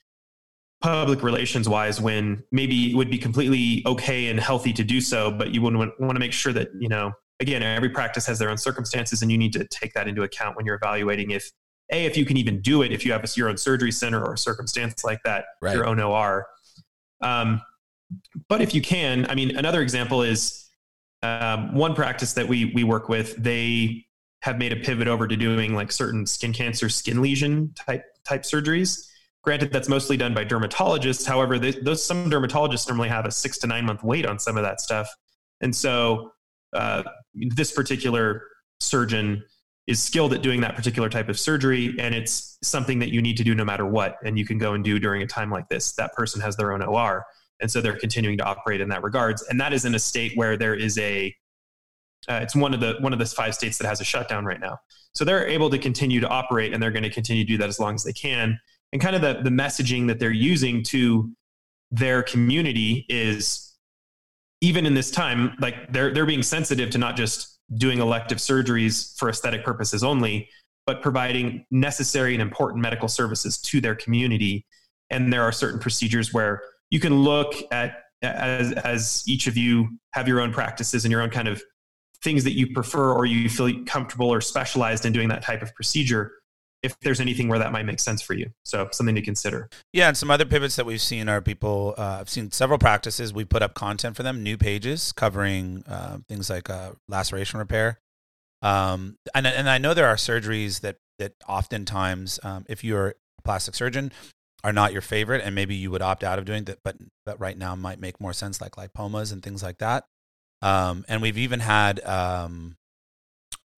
[0.80, 5.30] public relations wise when maybe it would be completely okay and healthy to do so
[5.30, 8.50] but you wouldn't want to make sure that you know again every practice has their
[8.50, 11.50] own circumstances and you need to take that into account when you're evaluating if
[11.92, 14.24] a if you can even do it if you have a, your own surgery center
[14.24, 15.74] or a circumstance like that right.
[15.74, 16.46] your own or
[17.20, 17.60] um,
[18.48, 20.68] but if you can i mean another example is
[21.22, 24.04] um, one practice that we we work with they
[24.44, 28.42] have made a pivot over to doing like certain skin cancer, skin lesion type type
[28.42, 29.08] surgeries.
[29.42, 31.26] Granted, that's mostly done by dermatologists.
[31.26, 34.58] However, they, those some dermatologists normally have a six to nine month wait on some
[34.58, 35.08] of that stuff,
[35.62, 36.33] and so
[36.74, 37.02] uh,
[37.34, 38.42] this particular
[38.80, 39.42] surgeon
[39.86, 43.36] is skilled at doing that particular type of surgery, and it's something that you need
[43.36, 45.68] to do no matter what, and you can go and do during a time like
[45.68, 45.92] this.
[45.92, 47.24] That person has their own OR,
[47.60, 50.32] and so they're continuing to operate in that regards, and that is in a state
[50.36, 51.34] where there is a
[52.28, 54.60] uh, it's one of the one of the five states that has a shutdown right
[54.60, 54.78] now.
[55.14, 57.68] So they're able to continue to operate, and they're going to continue to do that
[57.68, 58.58] as long as they can.
[58.92, 61.30] And kind of the the messaging that they're using to
[61.90, 63.73] their community is
[64.64, 69.16] even in this time, like they're they're being sensitive to not just doing elective surgeries
[69.18, 70.48] for aesthetic purposes only,
[70.86, 74.64] but providing necessary and important medical services to their community.
[75.10, 79.98] And there are certain procedures where you can look at as as each of you
[80.14, 81.62] have your own practices and your own kind of
[82.22, 85.74] things that you prefer or you feel comfortable or specialized in doing that type of
[85.74, 86.32] procedure
[86.84, 88.52] if there's anything where that might make sense for you.
[88.64, 89.70] So something to consider.
[89.92, 91.94] Yeah, and some other pivots that we've seen are people.
[91.96, 93.32] Uh, I've seen several practices.
[93.32, 98.00] We put up content for them, new pages covering uh, things like uh, laceration repair.
[98.62, 103.42] Um, and and I know there are surgeries that that oftentimes, um, if you're a
[103.42, 104.12] plastic surgeon,
[104.62, 107.40] are not your favorite, and maybe you would opt out of doing that, but but
[107.40, 110.04] right now might make more sense, like lipomas and things like that.
[110.60, 112.76] Um, and we've even had um,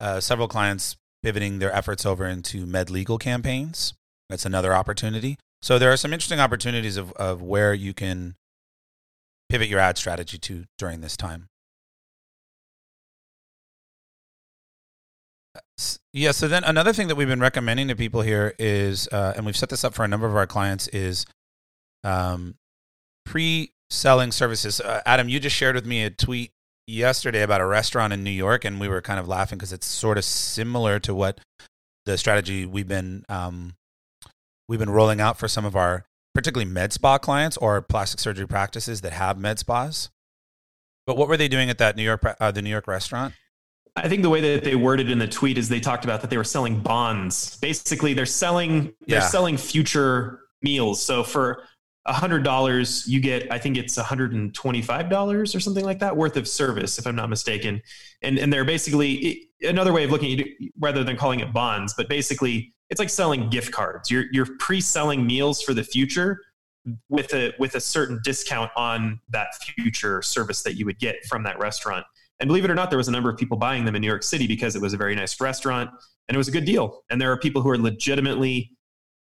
[0.00, 3.94] uh, several clients pivoting their efforts over into med legal campaigns.
[4.28, 5.36] That's another opportunity.
[5.60, 8.36] So there are some interesting opportunities of, of where you can
[9.48, 11.48] pivot your ad strategy to during this time.
[16.12, 16.30] Yeah.
[16.30, 19.56] So then another thing that we've been recommending to people here is, uh, and we've
[19.56, 21.26] set this up for a number of our clients, is
[22.04, 22.54] um,
[23.24, 24.80] pre-selling services.
[24.80, 26.52] Uh, Adam, you just shared with me a tweet
[26.86, 29.86] yesterday about a restaurant in New York, and we were kind of laughing because it's
[29.86, 31.40] sort of similar to what
[32.04, 33.74] the strategy we've been um,
[34.68, 38.46] we've been rolling out for some of our particularly med spa clients or plastic surgery
[38.46, 40.10] practices that have med spas.
[41.06, 43.34] But what were they doing at that New York uh, the New York restaurant?
[43.96, 46.28] I think the way that they worded in the tweet is they talked about that
[46.28, 47.56] they were selling bonds.
[47.58, 49.26] Basically, they're selling they're yeah.
[49.26, 51.02] selling future meals.
[51.02, 51.64] So for
[52.06, 55.98] hundred dollars, you get I think it's hundred and twenty five dollars or something like
[56.00, 57.82] that worth of service, if I'm not mistaken.
[58.22, 61.94] And and they're basically another way of looking at it, rather than calling it bonds,
[61.96, 64.10] but basically it's like selling gift cards.
[64.10, 66.40] You're you're pre selling meals for the future
[67.08, 71.42] with a with a certain discount on that future service that you would get from
[71.42, 72.06] that restaurant.
[72.38, 74.08] And believe it or not, there was a number of people buying them in New
[74.08, 75.90] York City because it was a very nice restaurant
[76.28, 77.02] and it was a good deal.
[77.10, 78.75] And there are people who are legitimately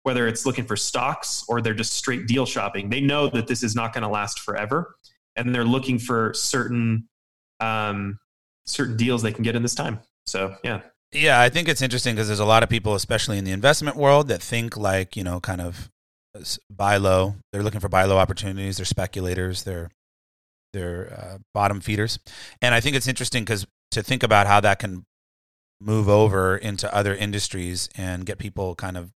[0.06, 2.91] whether it's looking for stocks or they're just straight deal shopping.
[2.91, 4.96] They know that this is not going to last forever,
[5.36, 7.10] and they're looking for certain
[7.60, 8.20] um,
[8.68, 10.00] certain deals they can get in this time.
[10.28, 10.82] So yeah.
[11.12, 13.98] Yeah, I think it's interesting because there's a lot of people, especially in the investment
[13.98, 15.89] world, that think like you know, kind of
[16.70, 17.38] buy low.
[17.52, 18.78] They're looking for buy low opportunities.
[18.78, 19.63] They're speculators.
[19.63, 19.89] They're
[20.72, 22.20] they're uh, bottom feeders,
[22.62, 25.04] and I think it's interesting because to think about how that can
[25.82, 29.12] move over into other industries and get people kind of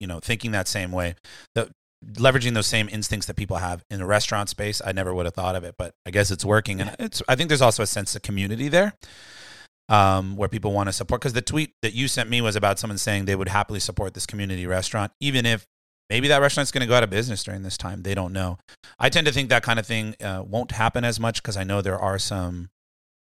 [0.00, 1.14] you know thinking that same way.
[1.54, 1.70] The,
[2.04, 5.34] leveraging those same instincts that people have in the restaurant space i never would have
[5.34, 6.80] thought of it but i guess it's working.
[6.80, 8.94] And it's i think there's also a sense of community there
[9.88, 12.78] um, where people want to support because the tweet that you sent me was about
[12.78, 15.66] someone saying they would happily support this community restaurant even if
[16.08, 18.02] maybe that restaurant's going to go out of business during this time.
[18.02, 18.58] They don't know.
[18.98, 21.64] I tend to think that kind of thing uh, won't happen as much because i
[21.64, 22.70] know there are some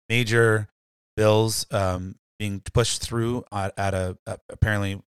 [0.08, 0.68] major
[1.16, 5.00] bills um, being pushed through at, at a, a, apparently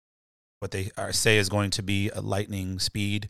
[0.61, 3.29] what they are, say is going to be a lightning speed,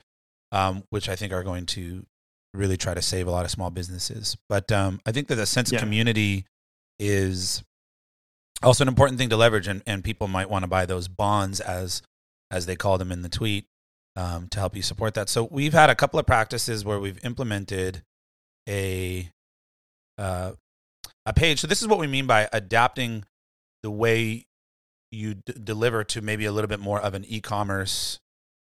[0.52, 2.06] um, which I think are going to
[2.54, 4.36] really try to save a lot of small businesses.
[4.48, 5.76] But um, I think that the sense yeah.
[5.76, 6.46] of community
[6.98, 7.62] is
[8.62, 11.60] also an important thing to leverage, and, and people might want to buy those bonds
[11.60, 12.02] as
[12.50, 13.66] as they call them in the tweet
[14.14, 15.28] um, to help you support that.
[15.28, 18.02] So we've had a couple of practices where we've implemented
[18.68, 19.30] a
[20.18, 20.52] uh,
[21.26, 21.60] a page.
[21.60, 23.24] So this is what we mean by adapting
[23.82, 24.45] the way
[25.16, 28.18] you d- deliver to maybe a little bit more of an e-commerce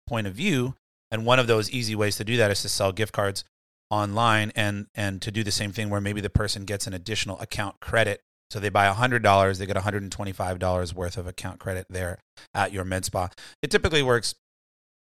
[0.06, 0.74] point of view.
[1.10, 3.44] And one of those easy ways to do that is to sell gift cards
[3.90, 7.38] online and and to do the same thing where maybe the person gets an additional
[7.40, 8.20] account credit.
[8.50, 12.18] So they buy $100 they get $125 worth of account credit there
[12.54, 13.30] at your med spa.
[13.62, 14.34] It typically works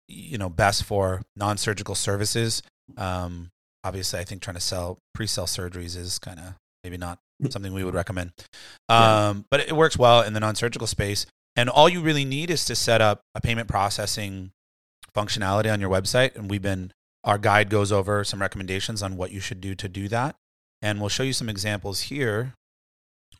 [0.08, 2.62] you know best for non-surgical services.
[2.96, 3.50] Um,
[3.84, 7.18] obviously i think trying to sell pre-sell surgeries is kind of maybe not
[7.50, 8.32] something we would recommend.
[8.88, 9.34] Um, yeah.
[9.50, 11.26] But it works well in the non surgical space.
[11.56, 14.52] And all you really need is to set up a payment processing
[15.14, 16.34] functionality on your website.
[16.34, 16.92] And we've been,
[17.24, 20.36] our guide goes over some recommendations on what you should do to do that.
[20.80, 22.54] And we'll show you some examples here.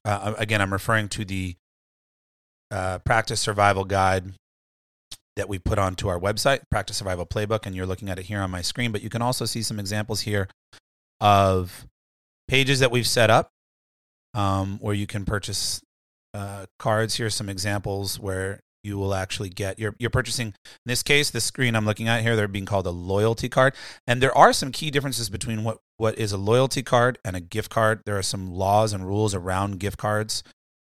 [0.05, 1.57] Uh, again, I'm referring to the
[2.71, 4.35] uh, practice survival guide
[5.37, 8.41] that we put onto our website, Practice Survival Playbook, and you're looking at it here
[8.41, 8.93] on my screen.
[8.93, 10.49] But you can also see some examples here
[11.21, 11.87] of
[12.49, 13.51] pages that we've set up
[14.35, 15.83] um, where you can purchase
[16.35, 17.16] uh, cards.
[17.16, 20.55] Here's some examples where you will actually get you're you're purchasing in
[20.87, 23.75] this case the screen I'm looking at here they're being called a loyalty card.
[24.07, 27.40] And there are some key differences between what what is a loyalty card and a
[27.40, 28.02] gift card.
[28.07, 30.42] There are some laws and rules around gift cards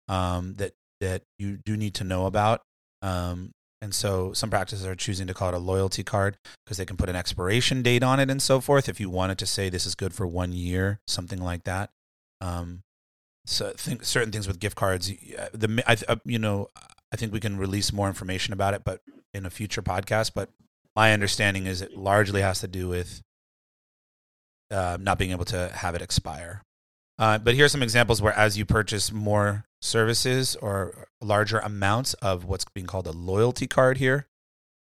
[0.07, 2.61] um, that that you do need to know about.
[3.01, 3.51] Um,
[3.82, 6.36] and so some practices are choosing to call it a loyalty card
[6.66, 8.89] because they can put an expiration date on it and so forth.
[8.89, 11.89] If you wanted to say this is good for one year something like that
[12.41, 12.84] um,
[13.50, 15.08] so think certain things with gift cards.
[15.08, 16.70] The I, uh, you know
[17.12, 19.02] I think we can release more information about it, but
[19.34, 20.32] in a future podcast.
[20.36, 20.50] But
[20.95, 23.22] my understanding is it largely has to do with
[24.72, 26.64] uh, not being able to have it expire.
[27.18, 32.45] Uh, but are some examples where, as you purchase more services or larger amounts of
[32.45, 34.28] what's being called a loyalty card here,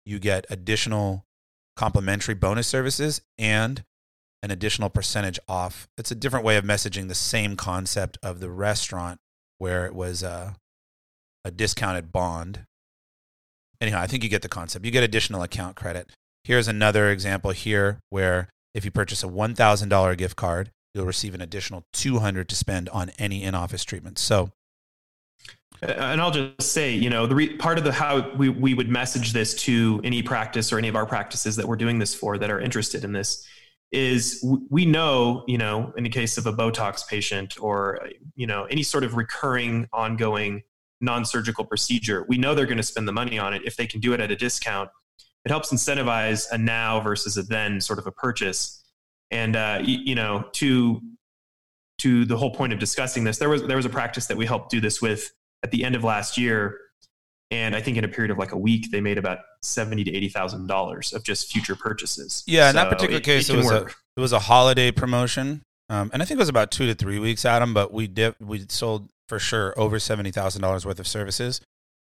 [0.06, 1.24] you get additional
[1.76, 3.84] complimentary bonus services and
[4.42, 5.88] an additional percentage off.
[5.96, 9.18] It's a different way of messaging the same concept of the restaurant
[9.58, 10.56] where it was a,
[11.44, 12.64] a discounted bond.
[13.80, 14.84] Anyhow, I think you get the concept.
[14.84, 16.10] You get additional account credit.
[16.44, 21.40] Here's another example here where if you purchase a $1,000 gift card, you'll receive an
[21.40, 24.18] additional 200 to spend on any in-office treatment.
[24.18, 24.50] So
[25.82, 28.88] and I'll just say, you know, the re- part of the how we, we would
[28.88, 32.36] message this to any practice or any of our practices that we're doing this for
[32.38, 33.46] that are interested in this
[33.90, 38.64] is we know, you know, in the case of a Botox patient or, you know,
[38.64, 40.62] any sort of recurring, ongoing
[41.00, 43.62] non surgical procedure, we know they're going to spend the money on it.
[43.64, 44.90] If they can do it at a discount,
[45.44, 48.84] it helps incentivize a now versus a then sort of a purchase.
[49.30, 51.00] And, uh, you, you know, to,
[51.98, 54.44] to the whole point of discussing this, there was, there was a practice that we
[54.44, 55.30] helped do this with
[55.62, 56.78] at the end of last year
[57.50, 60.14] and I think in a period of like a week, they made about seventy to
[60.14, 62.44] eighty thousand dollars of just future purchases.
[62.46, 63.90] Yeah, so in that particular it, case, it, it was work.
[63.90, 66.94] a it was a holiday promotion, um, and I think it was about two to
[66.94, 67.72] three weeks, Adam.
[67.72, 71.60] But we did we sold for sure over seventy thousand dollars worth of services,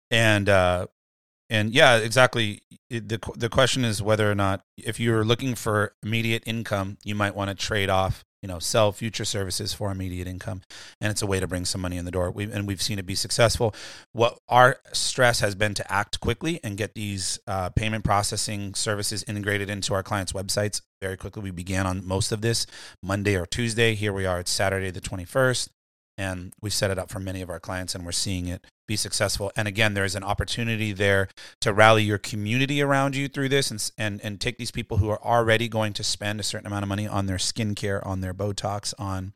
[0.09, 0.87] and uh,
[1.49, 2.61] and yeah, exactly.
[2.89, 7.35] the The question is whether or not if you're looking for immediate income, you might
[7.35, 10.61] want to trade off you know sell future services for immediate income
[10.99, 12.31] and it's a way to bring some money in the door.
[12.31, 13.75] We, and we've seen it be successful.
[14.13, 19.23] What our stress has been to act quickly and get these uh, payment processing services
[19.27, 20.81] integrated into our clients websites.
[21.01, 22.65] Very quickly we began on most of this
[23.01, 23.95] monday or tuesday.
[23.95, 25.69] Here we are it's saturday the 21st
[26.21, 28.95] and we set it up for many of our clients and we're seeing it be
[28.95, 31.27] successful and again there's an opportunity there
[31.59, 35.09] to rally your community around you through this and, and and take these people who
[35.09, 38.33] are already going to spend a certain amount of money on their skincare on their
[38.33, 39.33] botox on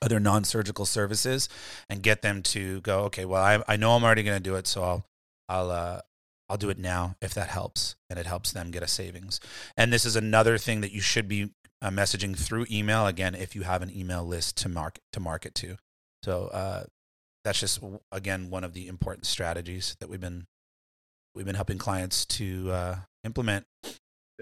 [0.00, 1.48] other non-surgical services
[1.88, 4.54] and get them to go okay well i, I know i'm already going to do
[4.54, 5.06] it so i'll
[5.48, 6.00] i'll uh,
[6.48, 9.40] I'll do it now if that helps and it helps them get a savings.
[9.76, 11.50] And this is another thing that you should be
[11.84, 15.54] uh, messaging through email again if you have an email list to market to market
[15.54, 15.76] to.
[16.22, 16.84] So uh,
[17.44, 17.80] that's just
[18.10, 20.46] again one of the important strategies that we've been
[21.34, 23.66] we've been helping clients to uh, implement.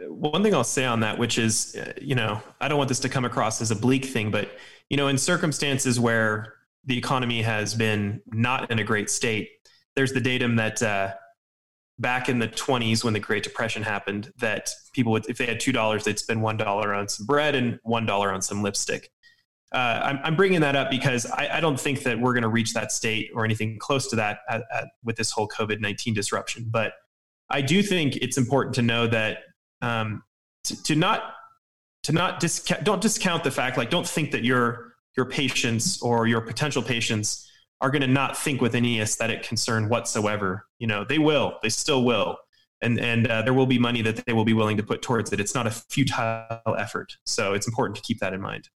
[0.07, 3.01] One thing I'll say on that, which is, uh, you know, I don't want this
[3.01, 4.53] to come across as a bleak thing, but
[4.89, 9.51] you know, in circumstances where the economy has been not in a great state,
[9.97, 11.15] there's the datum that uh,
[12.03, 15.59] back in the 20s when the Great Depression happened that people would, if they had
[15.59, 19.11] $2, they'd spend $1 on some bread and $1 on some lipstick.
[19.73, 22.49] Uh, I'm, I'm, bringing that up because I, I don't think that we're going to
[22.49, 26.13] reach that state or anything close to that at, at, with this whole COVID 19
[26.13, 26.67] disruption.
[26.69, 26.93] But
[27.49, 29.39] I do think it's important to know that
[29.81, 30.25] um,
[30.65, 31.33] to, to, not
[32.03, 36.27] to not discount don't discount the fact like don't think that your your patients or
[36.27, 37.49] your potential patients
[37.83, 40.67] are going to not think with any aesthetic concern whatsoever.
[40.79, 42.39] You know, they will, they still will.
[42.81, 45.33] And, and uh, there will be money that they will be willing to put towards
[45.33, 45.39] it.
[45.39, 47.17] It's not a futile effort.
[47.27, 48.71] So it's important to keep that in mind.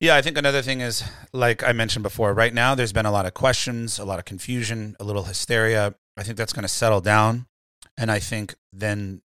[0.00, 3.12] Yeah, I think another thing is, like I mentioned before, right now there's been a
[3.12, 5.94] lot of questions, a lot of confusion, a little hysteria.
[6.16, 7.46] I think that's going to settle down.
[7.96, 9.22] And I think then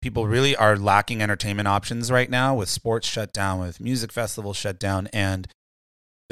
[0.00, 4.56] people really are lacking entertainment options right now with sports shut down, with music festivals
[4.56, 5.08] shut down.
[5.12, 5.48] And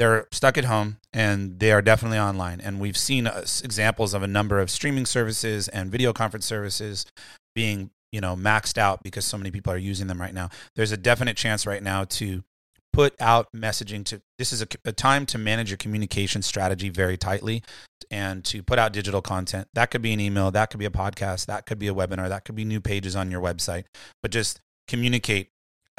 [0.01, 2.59] they're stuck at home and they are definitely online.
[2.59, 7.05] And we've seen uh, examples of a number of streaming services and video conference services
[7.53, 10.49] being, you know, maxed out because so many people are using them right now.
[10.75, 12.43] There's a definite chance right now to
[12.91, 17.15] put out messaging to this is a, a time to manage your communication strategy very
[17.15, 17.61] tightly
[18.09, 19.67] and to put out digital content.
[19.75, 22.27] That could be an email, that could be a podcast, that could be a webinar,
[22.27, 23.83] that could be new pages on your website,
[24.23, 25.51] but just communicate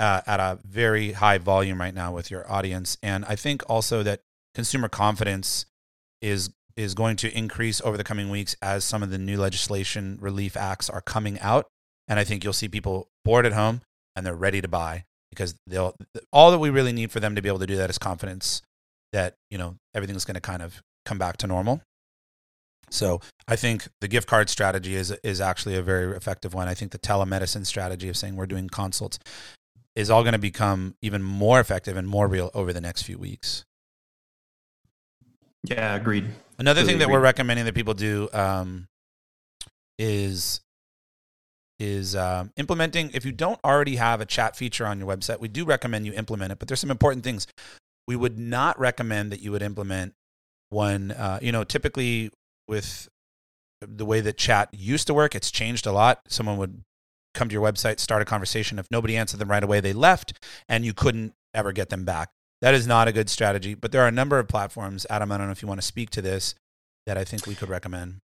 [0.03, 2.99] uh, at a very high volume right now with your audience.
[3.05, 4.21] And I think also that
[4.53, 5.65] consumer confidence
[6.21, 10.19] is is going to increase over the coming weeks as some of the new legislation
[10.21, 11.67] relief acts are coming out.
[12.09, 13.83] And I think you'll see people bored at home
[14.17, 15.95] and they're ready to buy because they'll
[16.33, 18.61] all that we really need for them to be able to do that is confidence
[19.13, 21.81] that you know everything's going to kind of come back to normal.
[22.91, 26.67] So I think the gift card strategy is is actually a very effective one.
[26.67, 29.21] I think the telemedicine strategy of saying we're doing consults
[29.95, 33.19] is all going to become even more effective and more real over the next few
[33.19, 33.65] weeks.
[35.65, 36.27] Yeah, agreed.
[36.59, 37.15] Another thing that agreed.
[37.15, 38.89] we're recommending that people do um,
[39.99, 40.61] is
[41.79, 43.11] is um, implementing.
[43.13, 46.13] If you don't already have a chat feature on your website, we do recommend you
[46.13, 46.59] implement it.
[46.59, 47.47] But there's some important things.
[48.07, 50.15] We would not recommend that you would implement
[50.71, 51.13] one.
[51.13, 52.31] Uh, you know, typically
[52.69, 53.09] with
[53.81, 56.21] the way that chat used to work, it's changed a lot.
[56.29, 56.83] Someone would
[57.35, 58.79] come to your website, start a conversation.
[58.79, 62.31] If nobody answered them right away, they left, and you couldn't ever get them back.
[62.61, 63.75] that is not a good strategy.
[63.75, 65.33] But there are a number of platforms, Adam.
[65.33, 66.55] I don't know if you want to speak to this
[67.07, 68.21] that I think we could recommend.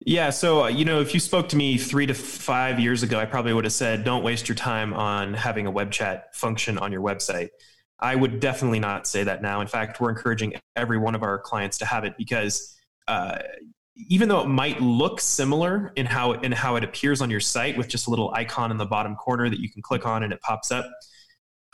[0.00, 0.30] Yeah.
[0.30, 3.26] So, uh, you know, if you spoke to me three to five years ago, I
[3.26, 6.90] probably would have said, don't waste your time on having a web chat function on
[6.90, 7.50] your website.
[7.98, 9.60] I would definitely not say that now.
[9.60, 12.74] In fact, we're encouraging every one of our clients to have it because
[13.08, 13.40] uh,
[14.08, 17.76] even though it might look similar in how in how it appears on your site
[17.76, 20.32] with just a little icon in the bottom corner that you can click on and
[20.32, 20.86] it pops up,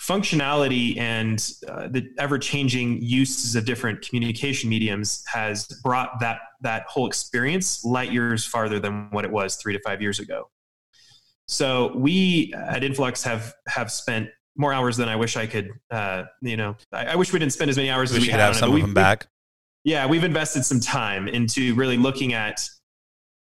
[0.01, 7.07] functionality and uh, the ever-changing uses of different communication mediums has brought that that whole
[7.07, 10.51] experience light years farther than what it was three to five years ago.
[11.49, 15.71] So we at Influx have have spent more hours than I wish I could.
[15.91, 18.29] Uh, you know, I, I, wish we didn't spend as many hours we as we
[18.29, 19.27] could have some of them back.
[19.87, 22.69] Yeah, we've invested some time into really looking at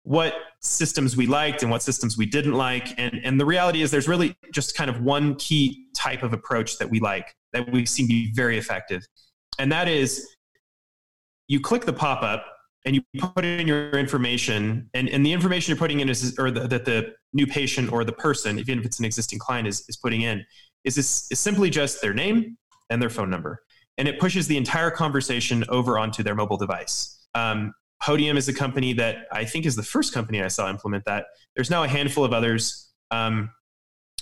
[0.03, 2.99] what systems we liked and what systems we didn't like.
[2.99, 6.79] And, and the reality is, there's really just kind of one key type of approach
[6.79, 9.05] that we like that we seem to be very effective.
[9.57, 10.27] And that is
[11.47, 12.45] you click the pop up
[12.83, 13.01] and you
[13.33, 16.83] put in your information, and, and the information you're putting in is, or the, that
[16.83, 20.23] the new patient or the person, even if it's an existing client, is, is putting
[20.23, 20.45] in,
[20.83, 22.57] is, this, is simply just their name
[22.89, 23.61] and their phone number.
[23.97, 27.25] And it pushes the entire conversation over onto their mobile device.
[27.33, 31.05] Um, Podium is a company that I think is the first company I saw implement
[31.05, 31.25] that.
[31.55, 32.91] There's now a handful of others.
[33.09, 33.49] Um,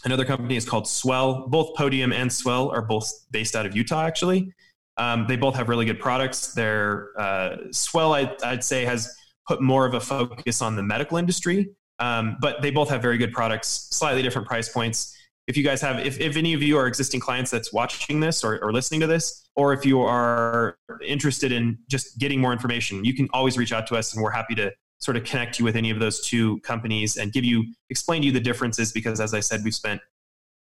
[0.05, 1.47] another company is called Swell.
[1.47, 4.53] Both Podium and Swell are both based out of Utah, actually.
[4.97, 6.53] Um, they both have really good products.
[6.53, 9.13] Their uh, Swell, I, would say, has
[9.45, 11.69] put more of a focus on the medical industry,
[11.99, 15.15] um, but they both have very good products, slightly different price points
[15.47, 18.43] if you guys have if, if any of you are existing clients that's watching this
[18.43, 23.03] or, or listening to this or if you are interested in just getting more information
[23.05, 25.65] you can always reach out to us and we're happy to sort of connect you
[25.65, 29.19] with any of those two companies and give you explain to you the differences because
[29.19, 30.01] as i said we've spent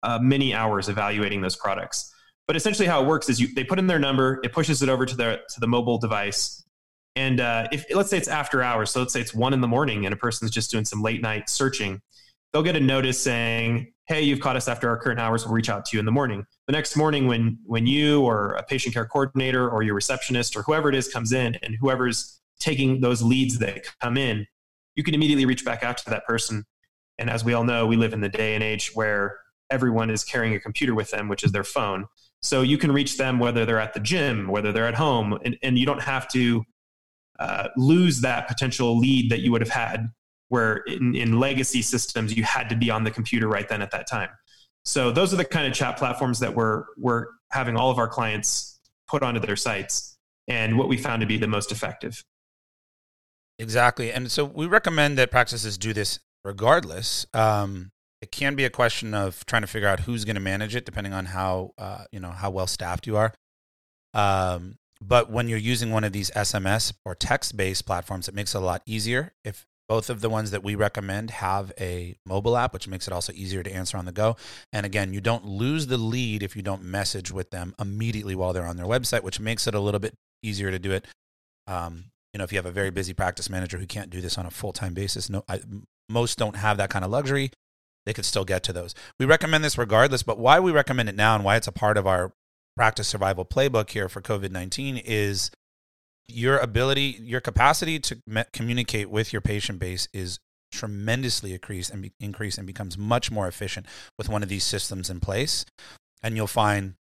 [0.03, 2.13] uh, many hours evaluating those products.
[2.45, 4.89] But essentially how it works is you they put in their number it pushes it
[4.89, 6.61] over to the to the mobile device
[7.15, 9.67] and uh, if let's say it's after hours so let's say it's one in the
[9.67, 12.01] morning and a person's just doing some late night searching
[12.51, 15.45] they'll get a notice saying hey, you've caught us after our current hours.
[15.45, 16.45] We'll reach out to you in the morning.
[16.67, 20.63] The next morning, when when you or a patient care coordinator or your receptionist or
[20.63, 24.45] whoever it is comes in, and whoever's taking those leads that come in,
[24.95, 26.65] you can immediately reach back out to that person.
[27.17, 29.37] And as we all know, we live in the day and age where
[29.69, 32.05] everyone is carrying a computer with them, which is their phone.
[32.41, 35.57] So you can reach them whether they're at the gym, whether they're at home, and,
[35.63, 36.63] and you don't have to
[37.39, 40.11] uh, lose that potential lead that you would have had
[40.53, 43.89] where in, in legacy systems you had to be on the computer right then at
[43.89, 44.29] that time.
[44.85, 48.07] So those are the kind of chat platforms that we're we're having all of our
[48.07, 50.15] clients put onto their sites
[50.47, 52.23] and what we found to be the most effective.
[53.57, 54.11] Exactly.
[54.11, 57.25] And so we recommend that practices do this regardless.
[57.33, 57.89] Um,
[58.21, 60.85] it can be a question of trying to figure out who's going to manage it
[60.85, 63.33] depending on how uh, you know how well staffed you are.
[64.13, 68.53] Um, but when you're using one of these SMS or text based platforms, it makes
[68.53, 69.33] it a lot easier.
[69.43, 73.13] If both of the ones that we recommend have a mobile app, which makes it
[73.13, 74.35] also easier to answer on the go.
[74.71, 78.53] And again, you don't lose the lead if you don't message with them immediately while
[78.53, 81.05] they're on their website, which makes it a little bit easier to do it.
[81.67, 84.37] Um, you know, if you have a very busy practice manager who can't do this
[84.37, 85.59] on a full time basis, no, I,
[86.09, 87.51] most don't have that kind of luxury.
[88.05, 88.93] They could still get to those.
[89.19, 91.97] We recommend this regardless, but why we recommend it now and why it's a part
[91.97, 92.33] of our
[92.75, 95.51] practice survival playbook here for COVID 19 is
[96.27, 100.39] your ability, your capacity to me- communicate with your patient base is
[100.71, 103.85] tremendously increased and be- increased and becomes much more efficient
[104.17, 105.65] with one of these systems in place.
[106.21, 106.95] And you'll find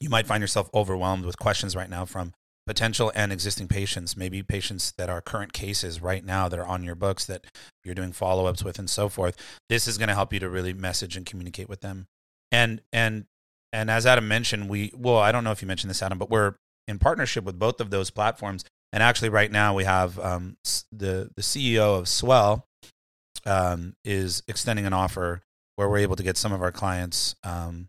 [0.00, 2.32] you might find yourself overwhelmed with questions right now from
[2.66, 6.84] potential and existing patients, maybe patients that are current cases right now that are on
[6.84, 7.44] your books that
[7.84, 9.36] you're doing follow-ups with and so forth.
[9.68, 12.06] This is going to help you to really message and communicate with them.
[12.50, 13.26] And and
[13.72, 16.30] and as Adam mentioned, we well, I don't know if you mentioned this, Adam, but
[16.30, 16.54] we're
[16.88, 18.64] in partnership with both of those platforms.
[18.92, 20.56] And actually, right now we have um,
[20.90, 22.66] the the CEO of Swell
[23.46, 25.42] um, is extending an offer
[25.76, 27.34] where we're able to get some of our clients.
[27.42, 27.88] Um,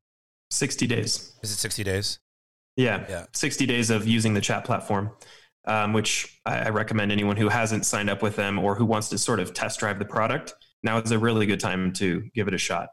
[0.49, 1.33] sixty days.
[1.43, 2.19] Is it sixty days?
[2.77, 3.25] Yeah, yeah.
[3.33, 5.11] Sixty days of using the chat platform,
[5.65, 9.09] um, which I, I recommend anyone who hasn't signed up with them or who wants
[9.09, 10.53] to sort of test drive the product.
[10.83, 12.89] Now is a really good time to give it a shot.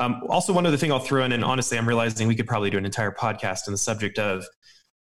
[0.00, 2.70] Um, also, one other thing I'll throw in, and honestly, I'm realizing we could probably
[2.70, 4.46] do an entire podcast on the subject of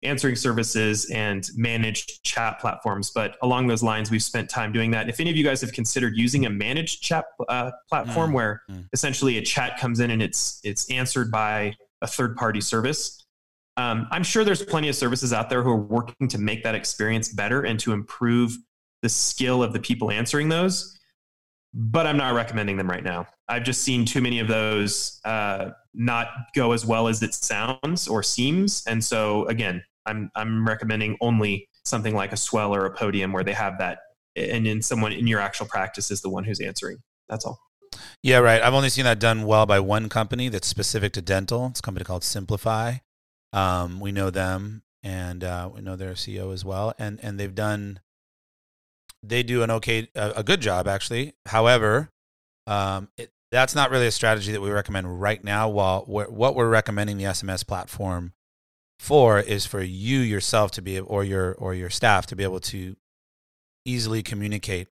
[0.04, 3.10] answering services and managed chat platforms.
[3.10, 5.08] But along those lines, we've spent time doing that.
[5.08, 8.34] If any of you guys have considered using a managed chat uh, platform mm.
[8.34, 8.86] where mm.
[8.92, 13.24] essentially a chat comes in and it's it's answered by a third party service,
[13.76, 16.74] um, I'm sure there's plenty of services out there who are working to make that
[16.74, 18.56] experience better and to improve
[19.02, 20.98] the skill of the people answering those.
[21.72, 23.26] But I'm not recommending them right now.
[23.48, 28.06] I've just seen too many of those uh, not go as well as it sounds
[28.06, 28.84] or seems.
[28.86, 33.44] And so again, I'm I'm recommending only something like a swell or a podium where
[33.44, 33.98] they have that
[34.36, 36.98] and then someone in your actual practice is the one who's answering.
[37.28, 37.60] That's all.
[38.22, 38.60] Yeah, right.
[38.60, 41.66] I've only seen that done well by one company that's specific to dental.
[41.66, 42.96] It's a company called Simplify.
[43.52, 47.54] Um, we know them, and uh, we know their CEO as well, and and they've
[47.54, 48.00] done.
[49.22, 51.34] They do an okay, a, a good job actually.
[51.46, 52.10] However,
[52.66, 55.68] um, it, that's not really a strategy that we recommend right now.
[55.68, 58.32] While we're, what we're recommending the SMS platform
[59.04, 62.60] for is for you yourself to be or your or your staff to be able
[62.60, 62.96] to
[63.84, 64.88] easily communicate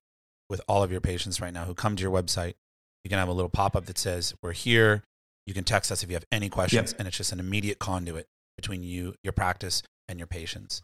[0.48, 2.54] with all of your patients right now who come to your website.
[3.02, 5.02] You can have a little pop up that says, We're here.
[5.46, 6.92] You can text us if you have any questions.
[6.92, 7.00] Yep.
[7.00, 10.80] And it's just an immediate conduit between you, your practice, and your patients.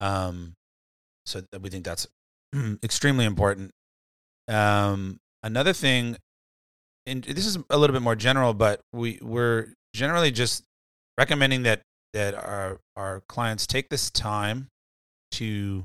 [0.00, 0.54] Um,
[1.26, 2.06] so we think that's
[2.82, 3.72] extremely important.
[4.46, 6.16] Um, another thing,
[7.06, 10.64] and this is a little bit more general, but we, we're generally just
[11.18, 14.68] recommending that that our our clients take this time
[15.32, 15.84] to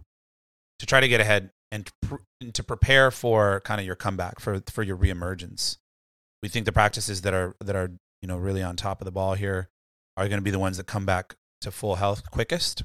[0.80, 4.40] to try to get ahead and, pr- and to prepare for kind of your comeback
[4.40, 5.78] for for your reemergence.
[6.42, 9.12] We think the practices that are that are you know really on top of the
[9.12, 9.70] ball here
[10.18, 12.84] are going to be the ones that come back to full health quickest.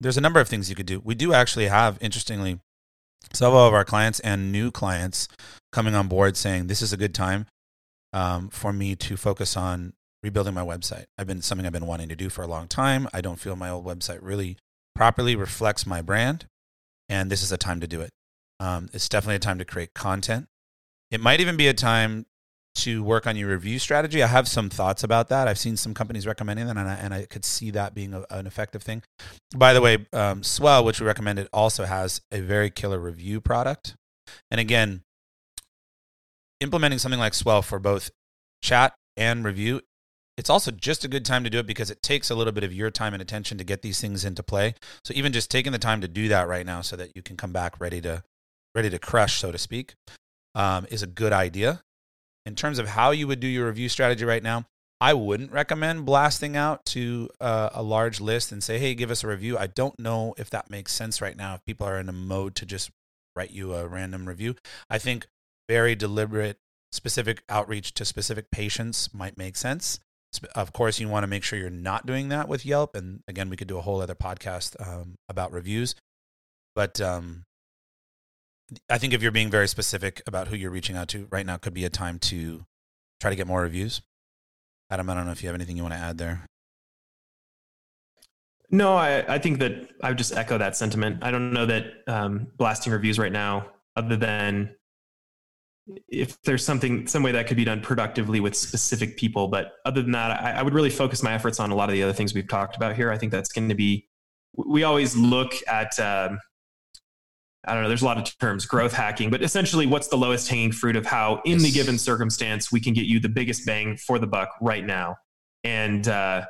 [0.00, 1.00] There's a number of things you could do.
[1.02, 2.60] We do actually have, interestingly,
[3.32, 5.28] several of our clients and new clients
[5.72, 7.46] coming on board saying this is a good time
[8.12, 9.94] um, for me to focus on
[10.24, 11.04] rebuilding my website.
[11.18, 13.06] I've been something I've been wanting to do for a long time.
[13.12, 14.56] I don't feel my old website really
[14.94, 16.46] properly reflects my brand
[17.10, 18.10] and this is a time to do it.
[18.58, 20.46] Um, it's definitely a time to create content.
[21.10, 22.24] It might even be a time
[22.76, 24.22] to work on your review strategy.
[24.22, 25.46] I have some thoughts about that.
[25.46, 28.24] I've seen some companies recommending that, and I, and I could see that being a,
[28.30, 29.02] an effective thing.
[29.54, 33.94] By the way, um, Swell, which we recommended, also has a very killer review product.
[34.50, 35.02] And again,
[36.60, 38.10] implementing something like Swell for both
[38.62, 39.82] chat and review
[40.36, 42.64] it's also just a good time to do it because it takes a little bit
[42.64, 44.74] of your time and attention to get these things into play.
[45.04, 47.36] So even just taking the time to do that right now, so that you can
[47.36, 48.24] come back ready to
[48.74, 49.94] ready to crush, so to speak,
[50.54, 51.82] um, is a good idea.
[52.46, 54.66] In terms of how you would do your review strategy right now,
[55.00, 59.22] I wouldn't recommend blasting out to uh, a large list and say, "Hey, give us
[59.22, 61.54] a review." I don't know if that makes sense right now.
[61.54, 62.90] If people are in a mode to just
[63.36, 64.56] write you a random review,
[64.90, 65.26] I think
[65.68, 66.58] very deliberate,
[66.92, 70.00] specific outreach to specific patients might make sense.
[70.54, 72.94] Of course, you want to make sure you're not doing that with Yelp.
[72.94, 75.94] And again, we could do a whole other podcast um, about reviews.
[76.74, 77.44] But um,
[78.90, 81.56] I think if you're being very specific about who you're reaching out to right now,
[81.56, 82.64] could be a time to
[83.20, 84.02] try to get more reviews.
[84.90, 86.46] Adam, I don't know if you have anything you want to add there.
[88.70, 91.22] No, I, I think that I would just echo that sentiment.
[91.22, 94.74] I don't know that um, blasting reviews right now, other than
[96.08, 100.00] if there's something some way that could be done productively with specific people but other
[100.02, 102.12] than that I, I, would really focus my efforts on a lot of the other
[102.12, 103.10] things we've talked about here.
[103.10, 104.08] I think that's going to be
[104.54, 106.38] we always look at um,
[107.66, 110.48] i don't know there's a lot of terms growth hacking but essentially what's the lowest
[110.48, 113.96] hanging fruit of how in the given circumstance we can get you the biggest bang
[113.96, 115.16] for the buck right now.
[115.64, 116.46] And uh,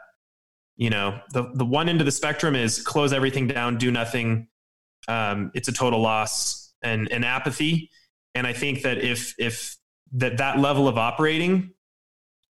[0.76, 4.48] you know the, the one end of the spectrum is close everything down do nothing.
[5.08, 6.62] Um, it's a total loss.
[6.82, 7.90] And, and apathy
[8.34, 9.76] and I think that if if
[10.12, 11.70] that that level of operating,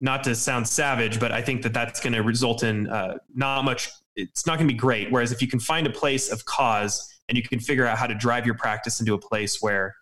[0.02, 3.64] not to sound savage, but I think that that's going to result in uh, not
[3.64, 3.90] much.
[4.16, 5.12] It's not going to be great.
[5.12, 8.08] Whereas if you can find a place of cause and you can figure out how
[8.08, 9.96] to drive your practice into a place where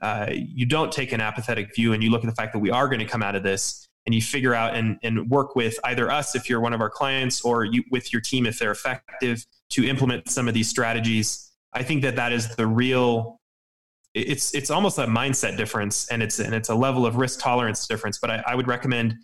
[0.00, 2.70] uh, you don't take an apathetic view and you look at the fact that we
[2.70, 5.78] are going to come out of this and you figure out and, and work with
[5.84, 8.70] either us if you're one of our clients or you with your team if they're
[8.70, 13.39] effective to implement some of these strategies i think that that is the real
[14.14, 17.86] it's it's almost a mindset difference and it's and it's a level of risk tolerance
[17.86, 19.14] difference but i, I would recommend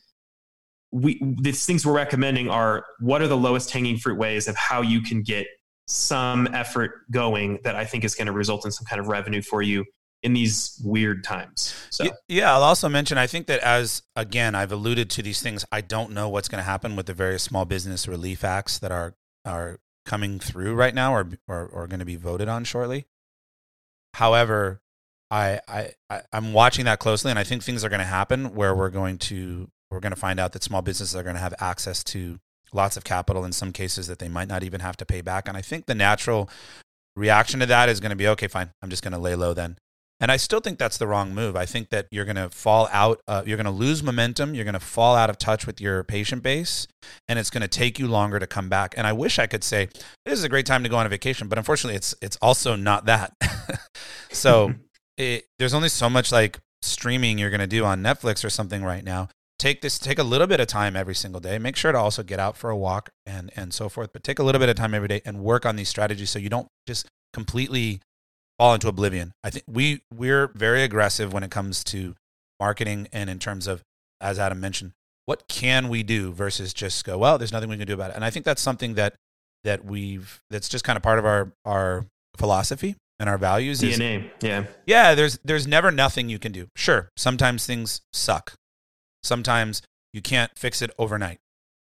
[0.93, 4.82] we these things we're recommending are what are the lowest hanging fruit ways of how
[4.82, 5.47] you can get
[5.89, 9.43] some effort going that i think is going to result in some kind of revenue
[9.43, 9.84] for you
[10.22, 12.05] in these weird times so.
[12.28, 15.80] Yeah i'll also mention i think that as again i've alluded to these things i
[15.80, 19.14] don't know what's going to happen with the various small business relief acts that are
[19.45, 23.07] are coming through right now or or going to be voted on shortly
[24.17, 24.81] However,
[25.31, 28.55] I, I, I am watching that closely, and I think things are going to happen
[28.55, 31.41] where we're going to we're going to find out that small businesses are going to
[31.41, 32.39] have access to
[32.73, 35.47] lots of capital in some cases that they might not even have to pay back.
[35.47, 36.49] And I think the natural
[37.14, 39.53] reaction to that is going to be okay, fine, I'm just going to lay low
[39.53, 39.77] then.
[40.19, 41.57] And I still think that's the wrong move.
[41.57, 44.64] I think that you're going to fall out, uh, you're going to lose momentum, you're
[44.64, 46.87] going to fall out of touch with your patient base,
[47.29, 48.95] and it's going to take you longer to come back.
[48.97, 49.89] And I wish I could say
[50.25, 52.77] this is a great time to go on a vacation, but unfortunately, it's it's also
[52.77, 53.35] not that.
[54.33, 54.73] so
[55.19, 58.83] it, there's only so much like streaming you're going to do on Netflix or something
[58.83, 59.29] right now.
[59.59, 62.23] take this take a little bit of time every single day make sure to also
[62.23, 64.77] get out for a walk and and so forth but take a little bit of
[64.77, 68.01] time every day and work on these strategies so you don't just completely
[68.59, 69.33] fall into oblivion.
[69.45, 72.15] I think we we're very aggressive when it comes to
[72.61, 73.83] marketing and in terms of
[74.21, 74.93] as adam mentioned
[75.27, 78.17] what can we do versus just go well there's nothing we can do about it.
[78.17, 79.15] And i think that's something that
[79.65, 82.07] that we've that's just kind of part of our our
[82.39, 84.65] philosophy and our values dna is, yeah.
[84.87, 86.69] Yeah there's there's never nothing you can do.
[86.77, 88.55] Sure sometimes things suck.
[89.23, 89.83] Sometimes
[90.17, 91.41] you can't fix it overnight,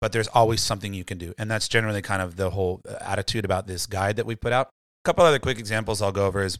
[0.02, 1.32] but there's always something you can do.
[1.38, 4.52] And that's generally kind of the whole uh, attitude about this guide that we put
[4.52, 4.68] out.
[5.04, 6.58] Couple other quick examples I'll go over is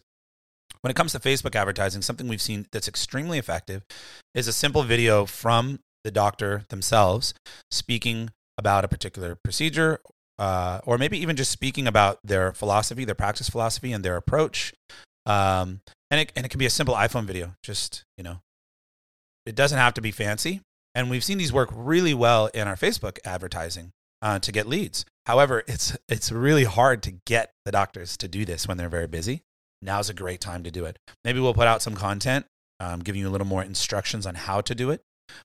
[0.81, 3.85] when it comes to Facebook advertising, something we've seen that's extremely effective
[4.35, 7.35] is a simple video from the doctor themselves
[7.71, 10.01] speaking about a particular procedure,
[10.39, 14.73] uh, or maybe even just speaking about their philosophy, their practice philosophy, and their approach.
[15.27, 15.81] Um,
[16.11, 17.55] and it and it can be a simple iPhone video.
[17.63, 18.41] Just you know,
[19.47, 20.61] it doesn't have to be fancy.
[20.95, 25.05] And we've seen these work really well in our Facebook advertising uh, to get leads.
[25.29, 29.07] However, it's it's really hard to get the doctors to do this when they're very
[29.07, 29.43] busy.
[29.81, 30.99] Now's a great time to do it.
[31.25, 32.47] Maybe we'll put out some content,
[32.81, 35.03] um, giving you a little more instructions on how to do it.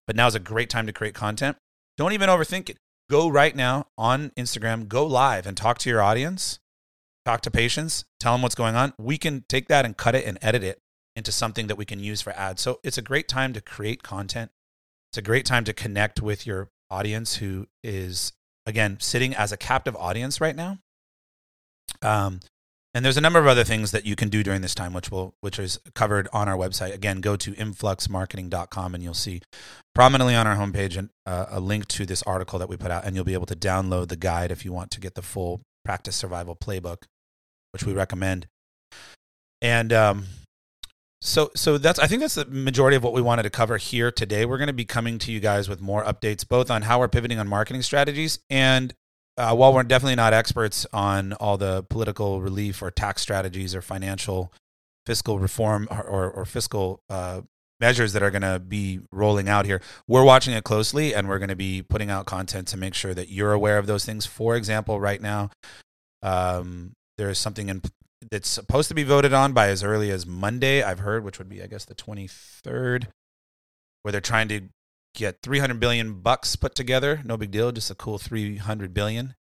[0.08, 1.58] But now's a great time to create content.
[1.98, 2.78] Don't even overthink it.
[3.10, 6.58] Go right now on Instagram, go live and talk to your audience,
[7.26, 8.94] talk to patients, tell them what's going on.
[8.98, 10.80] We can take that and cut it and edit it
[11.16, 12.62] into something that we can use for ads.
[12.62, 14.50] So it's a great time to create content
[15.14, 18.34] it's a great time to connect with your audience who is,
[18.66, 20.80] again, sitting as a captive audience right now.
[22.02, 22.40] Um,
[22.96, 25.10] and there's a number of other things that you can do during this time, which
[25.10, 26.94] will which is covered on our website.
[26.94, 29.42] Again, go to influxmarketing.com and you'll see
[29.96, 33.04] prominently on our homepage an, uh, a link to this article that we put out,
[33.04, 35.62] and you'll be able to download the guide if you want to get the full
[35.84, 37.04] practice survival playbook,
[37.72, 38.46] which we recommend.
[39.60, 40.26] And um,
[41.26, 44.12] so, so that's I think that's the majority of what we wanted to cover here
[44.12, 44.46] today.
[44.46, 47.08] We're going to be coming to you guys with more updates, both on how we're
[47.08, 48.94] pivoting on marketing strategies, and
[49.38, 53.82] uh, while we're definitely not experts on all the political relief or tax strategies or
[53.82, 54.52] financial
[55.06, 57.40] fiscal reform or, or, or fiscal uh,
[57.80, 61.40] measures that are going to be rolling out here, we're watching it closely, and we're
[61.40, 64.26] going to be putting out content to make sure that you're aware of those things.
[64.26, 65.52] For example, right now,
[66.22, 67.82] um, there is something in
[68.32, 71.50] that's supposed to be voted on by as early as Monday, I've heard, which would
[71.50, 73.08] be, I guess, the 23rd,
[74.02, 74.62] where they're trying to
[75.16, 77.22] get 300 billion bucks put together.
[77.24, 79.36] No big deal, just a cool 300 billion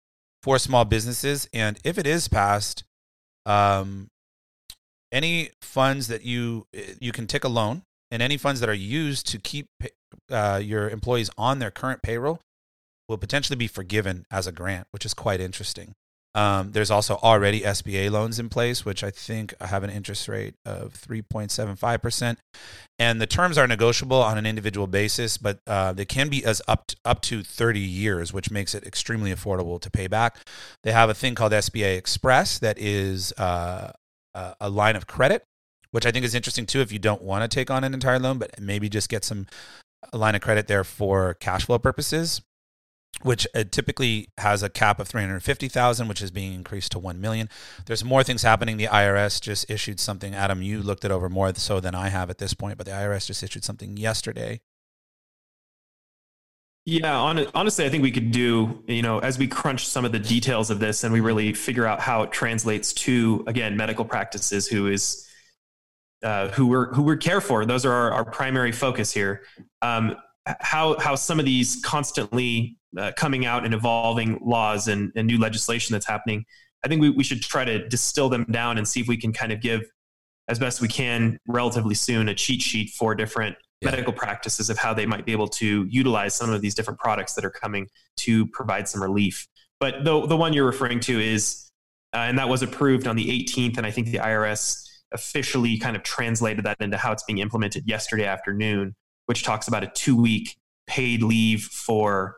[0.42, 1.48] for small businesses.
[1.52, 2.84] And if it is passed,
[3.46, 4.08] um,
[5.10, 6.66] any funds that you
[7.00, 9.68] you can take a loan, and any funds that are used to keep
[10.30, 12.40] uh, your employees on their current payroll
[13.08, 15.94] will potentially be forgiven as a grant, which is quite interesting.
[16.38, 20.54] Um, there's also already SBA loans in place, which I think have an interest rate
[20.64, 22.36] of 3.75%.
[23.00, 26.62] And the terms are negotiable on an individual basis, but uh, they can be as
[26.68, 30.38] up to, up to 30 years, which makes it extremely affordable to pay back.
[30.84, 33.90] They have a thing called SBA Express that is uh,
[34.60, 35.42] a line of credit,
[35.90, 38.20] which I think is interesting too if you don't want to take on an entire
[38.20, 39.48] loan, but maybe just get some
[40.12, 42.42] line of credit there for cash flow purposes
[43.22, 47.48] which uh, typically has a cap of 350,000 which is being increased to 1 million.
[47.86, 48.76] There's more things happening.
[48.76, 50.34] The IRS just issued something.
[50.34, 52.92] Adam, you looked it over more so than I have at this point, but the
[52.92, 54.60] IRS just issued something yesterday.
[56.90, 57.18] Yeah,
[57.54, 60.70] honestly, I think we could do, you know, as we crunch some of the details
[60.70, 64.86] of this and we really figure out how it translates to, again, medical practices who
[64.86, 65.28] is,
[66.22, 67.66] uh, who we're, who we care for.
[67.66, 69.42] Those are our, our primary focus here.
[69.82, 70.16] Um,
[70.60, 75.38] how, how some of these constantly uh, coming out and evolving laws and, and, new
[75.38, 76.44] legislation that's happening,
[76.84, 79.32] I think we, we should try to distill them down and see if we can
[79.32, 79.82] kind of give,
[80.48, 83.90] as best we can, relatively soon, a cheat sheet for different yeah.
[83.90, 87.34] medical practices of how they might be able to utilize some of these different products
[87.34, 87.88] that are coming
[88.18, 89.46] to provide some relief.
[89.80, 91.70] But the, the one you're referring to is,
[92.14, 95.96] uh, and that was approved on the 18th, and I think the IRS officially kind
[95.96, 98.94] of translated that into how it's being implemented yesterday afternoon,
[99.28, 100.56] which talks about a two week
[100.86, 102.36] paid leave for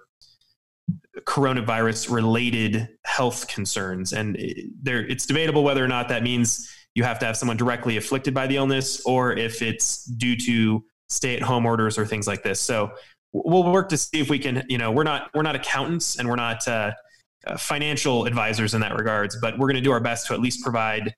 [1.20, 4.12] coronavirus related health concerns.
[4.12, 4.36] And
[4.82, 8.34] there, it's debatable whether or not that means you have to have someone directly afflicted
[8.34, 12.42] by the illness or if it's due to stay at home orders or things like
[12.42, 12.60] this.
[12.60, 12.90] So
[13.32, 16.28] we'll work to see if we can, you know, we're not, we're not accountants and
[16.28, 16.90] we're not uh,
[17.46, 20.40] uh, financial advisors in that regards, but we're going to do our best to at
[20.40, 21.14] least provide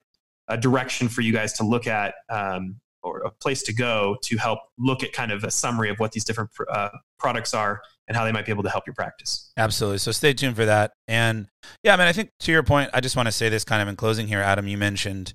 [0.49, 4.37] a direction for you guys to look at um, or a place to go to
[4.37, 6.89] help look at kind of a summary of what these different uh,
[7.19, 9.51] products are and how they might be able to help your practice.
[9.57, 9.97] Absolutely.
[9.97, 10.91] So stay tuned for that.
[11.07, 11.47] And
[11.83, 13.81] yeah, I mean, I think to your point, I just want to say this kind
[13.81, 14.67] of in closing here, Adam.
[14.67, 15.33] You mentioned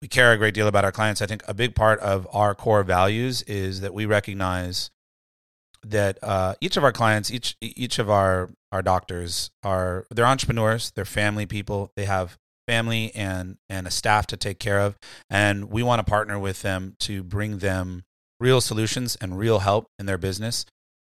[0.00, 1.20] we care a great deal about our clients.
[1.20, 4.90] I think a big part of our core values is that we recognize
[5.84, 10.92] that uh, each of our clients, each each of our our doctors are they're entrepreneurs,
[10.92, 12.36] they're family people, they have
[12.68, 14.98] family and and a staff to take care of,
[15.30, 18.04] and we want to partner with them to bring them
[18.38, 20.66] real solutions and real help in their business.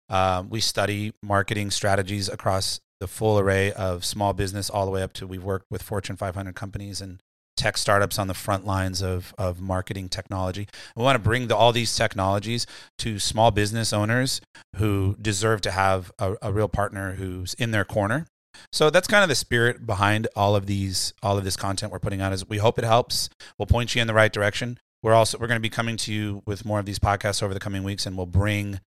[0.09, 5.03] Um, we study marketing strategies across the full array of small business, all the way
[5.03, 7.21] up to we've worked with Fortune 500 companies and
[7.57, 10.67] tech startups on the front lines of, of marketing technology.
[10.97, 12.67] We want to bring the, all these technologies
[12.99, 14.41] to small business owners
[14.77, 18.27] who deserve to have a, a real partner who's in their corner.
[18.73, 21.99] So that's kind of the spirit behind all of these, all of this content we're
[21.99, 22.33] putting out.
[22.33, 23.29] Is we hope it helps.
[23.59, 24.79] We'll point you in the right direction.
[25.03, 27.55] We're also we're going to be coming to you with more of these podcasts over
[27.55, 28.81] the coming weeks, and we'll bring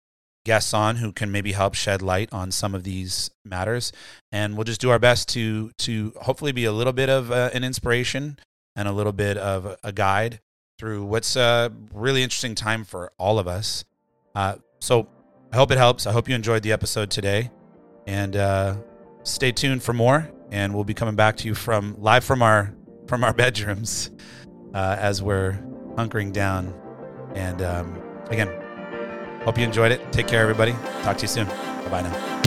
[0.44, 3.94] guests on who can maybe help shed light on some of these matters
[4.32, 7.52] and we'll just do our best to to hopefully be a little bit of uh,
[7.54, 8.40] an inspiration
[8.76, 10.40] and a little bit of a guide
[10.80, 13.86] through what's a really interesting time for all of us.
[14.34, 15.08] Uh, so
[15.52, 16.08] I hope it helps.
[16.08, 17.52] I hope you enjoyed the episode today,
[18.08, 18.78] and uh,
[19.24, 20.30] stay tuned for more.
[20.52, 22.74] And we'll be coming back to you from live from our
[23.08, 24.12] from our bedrooms
[24.74, 25.54] uh, as we're
[25.96, 26.74] hunkering down.
[27.36, 28.50] And um, again,
[29.44, 30.12] hope you enjoyed it.
[30.12, 30.74] Take care, everybody.
[31.04, 31.48] Talk to you soon.
[31.48, 32.41] Bye bye now.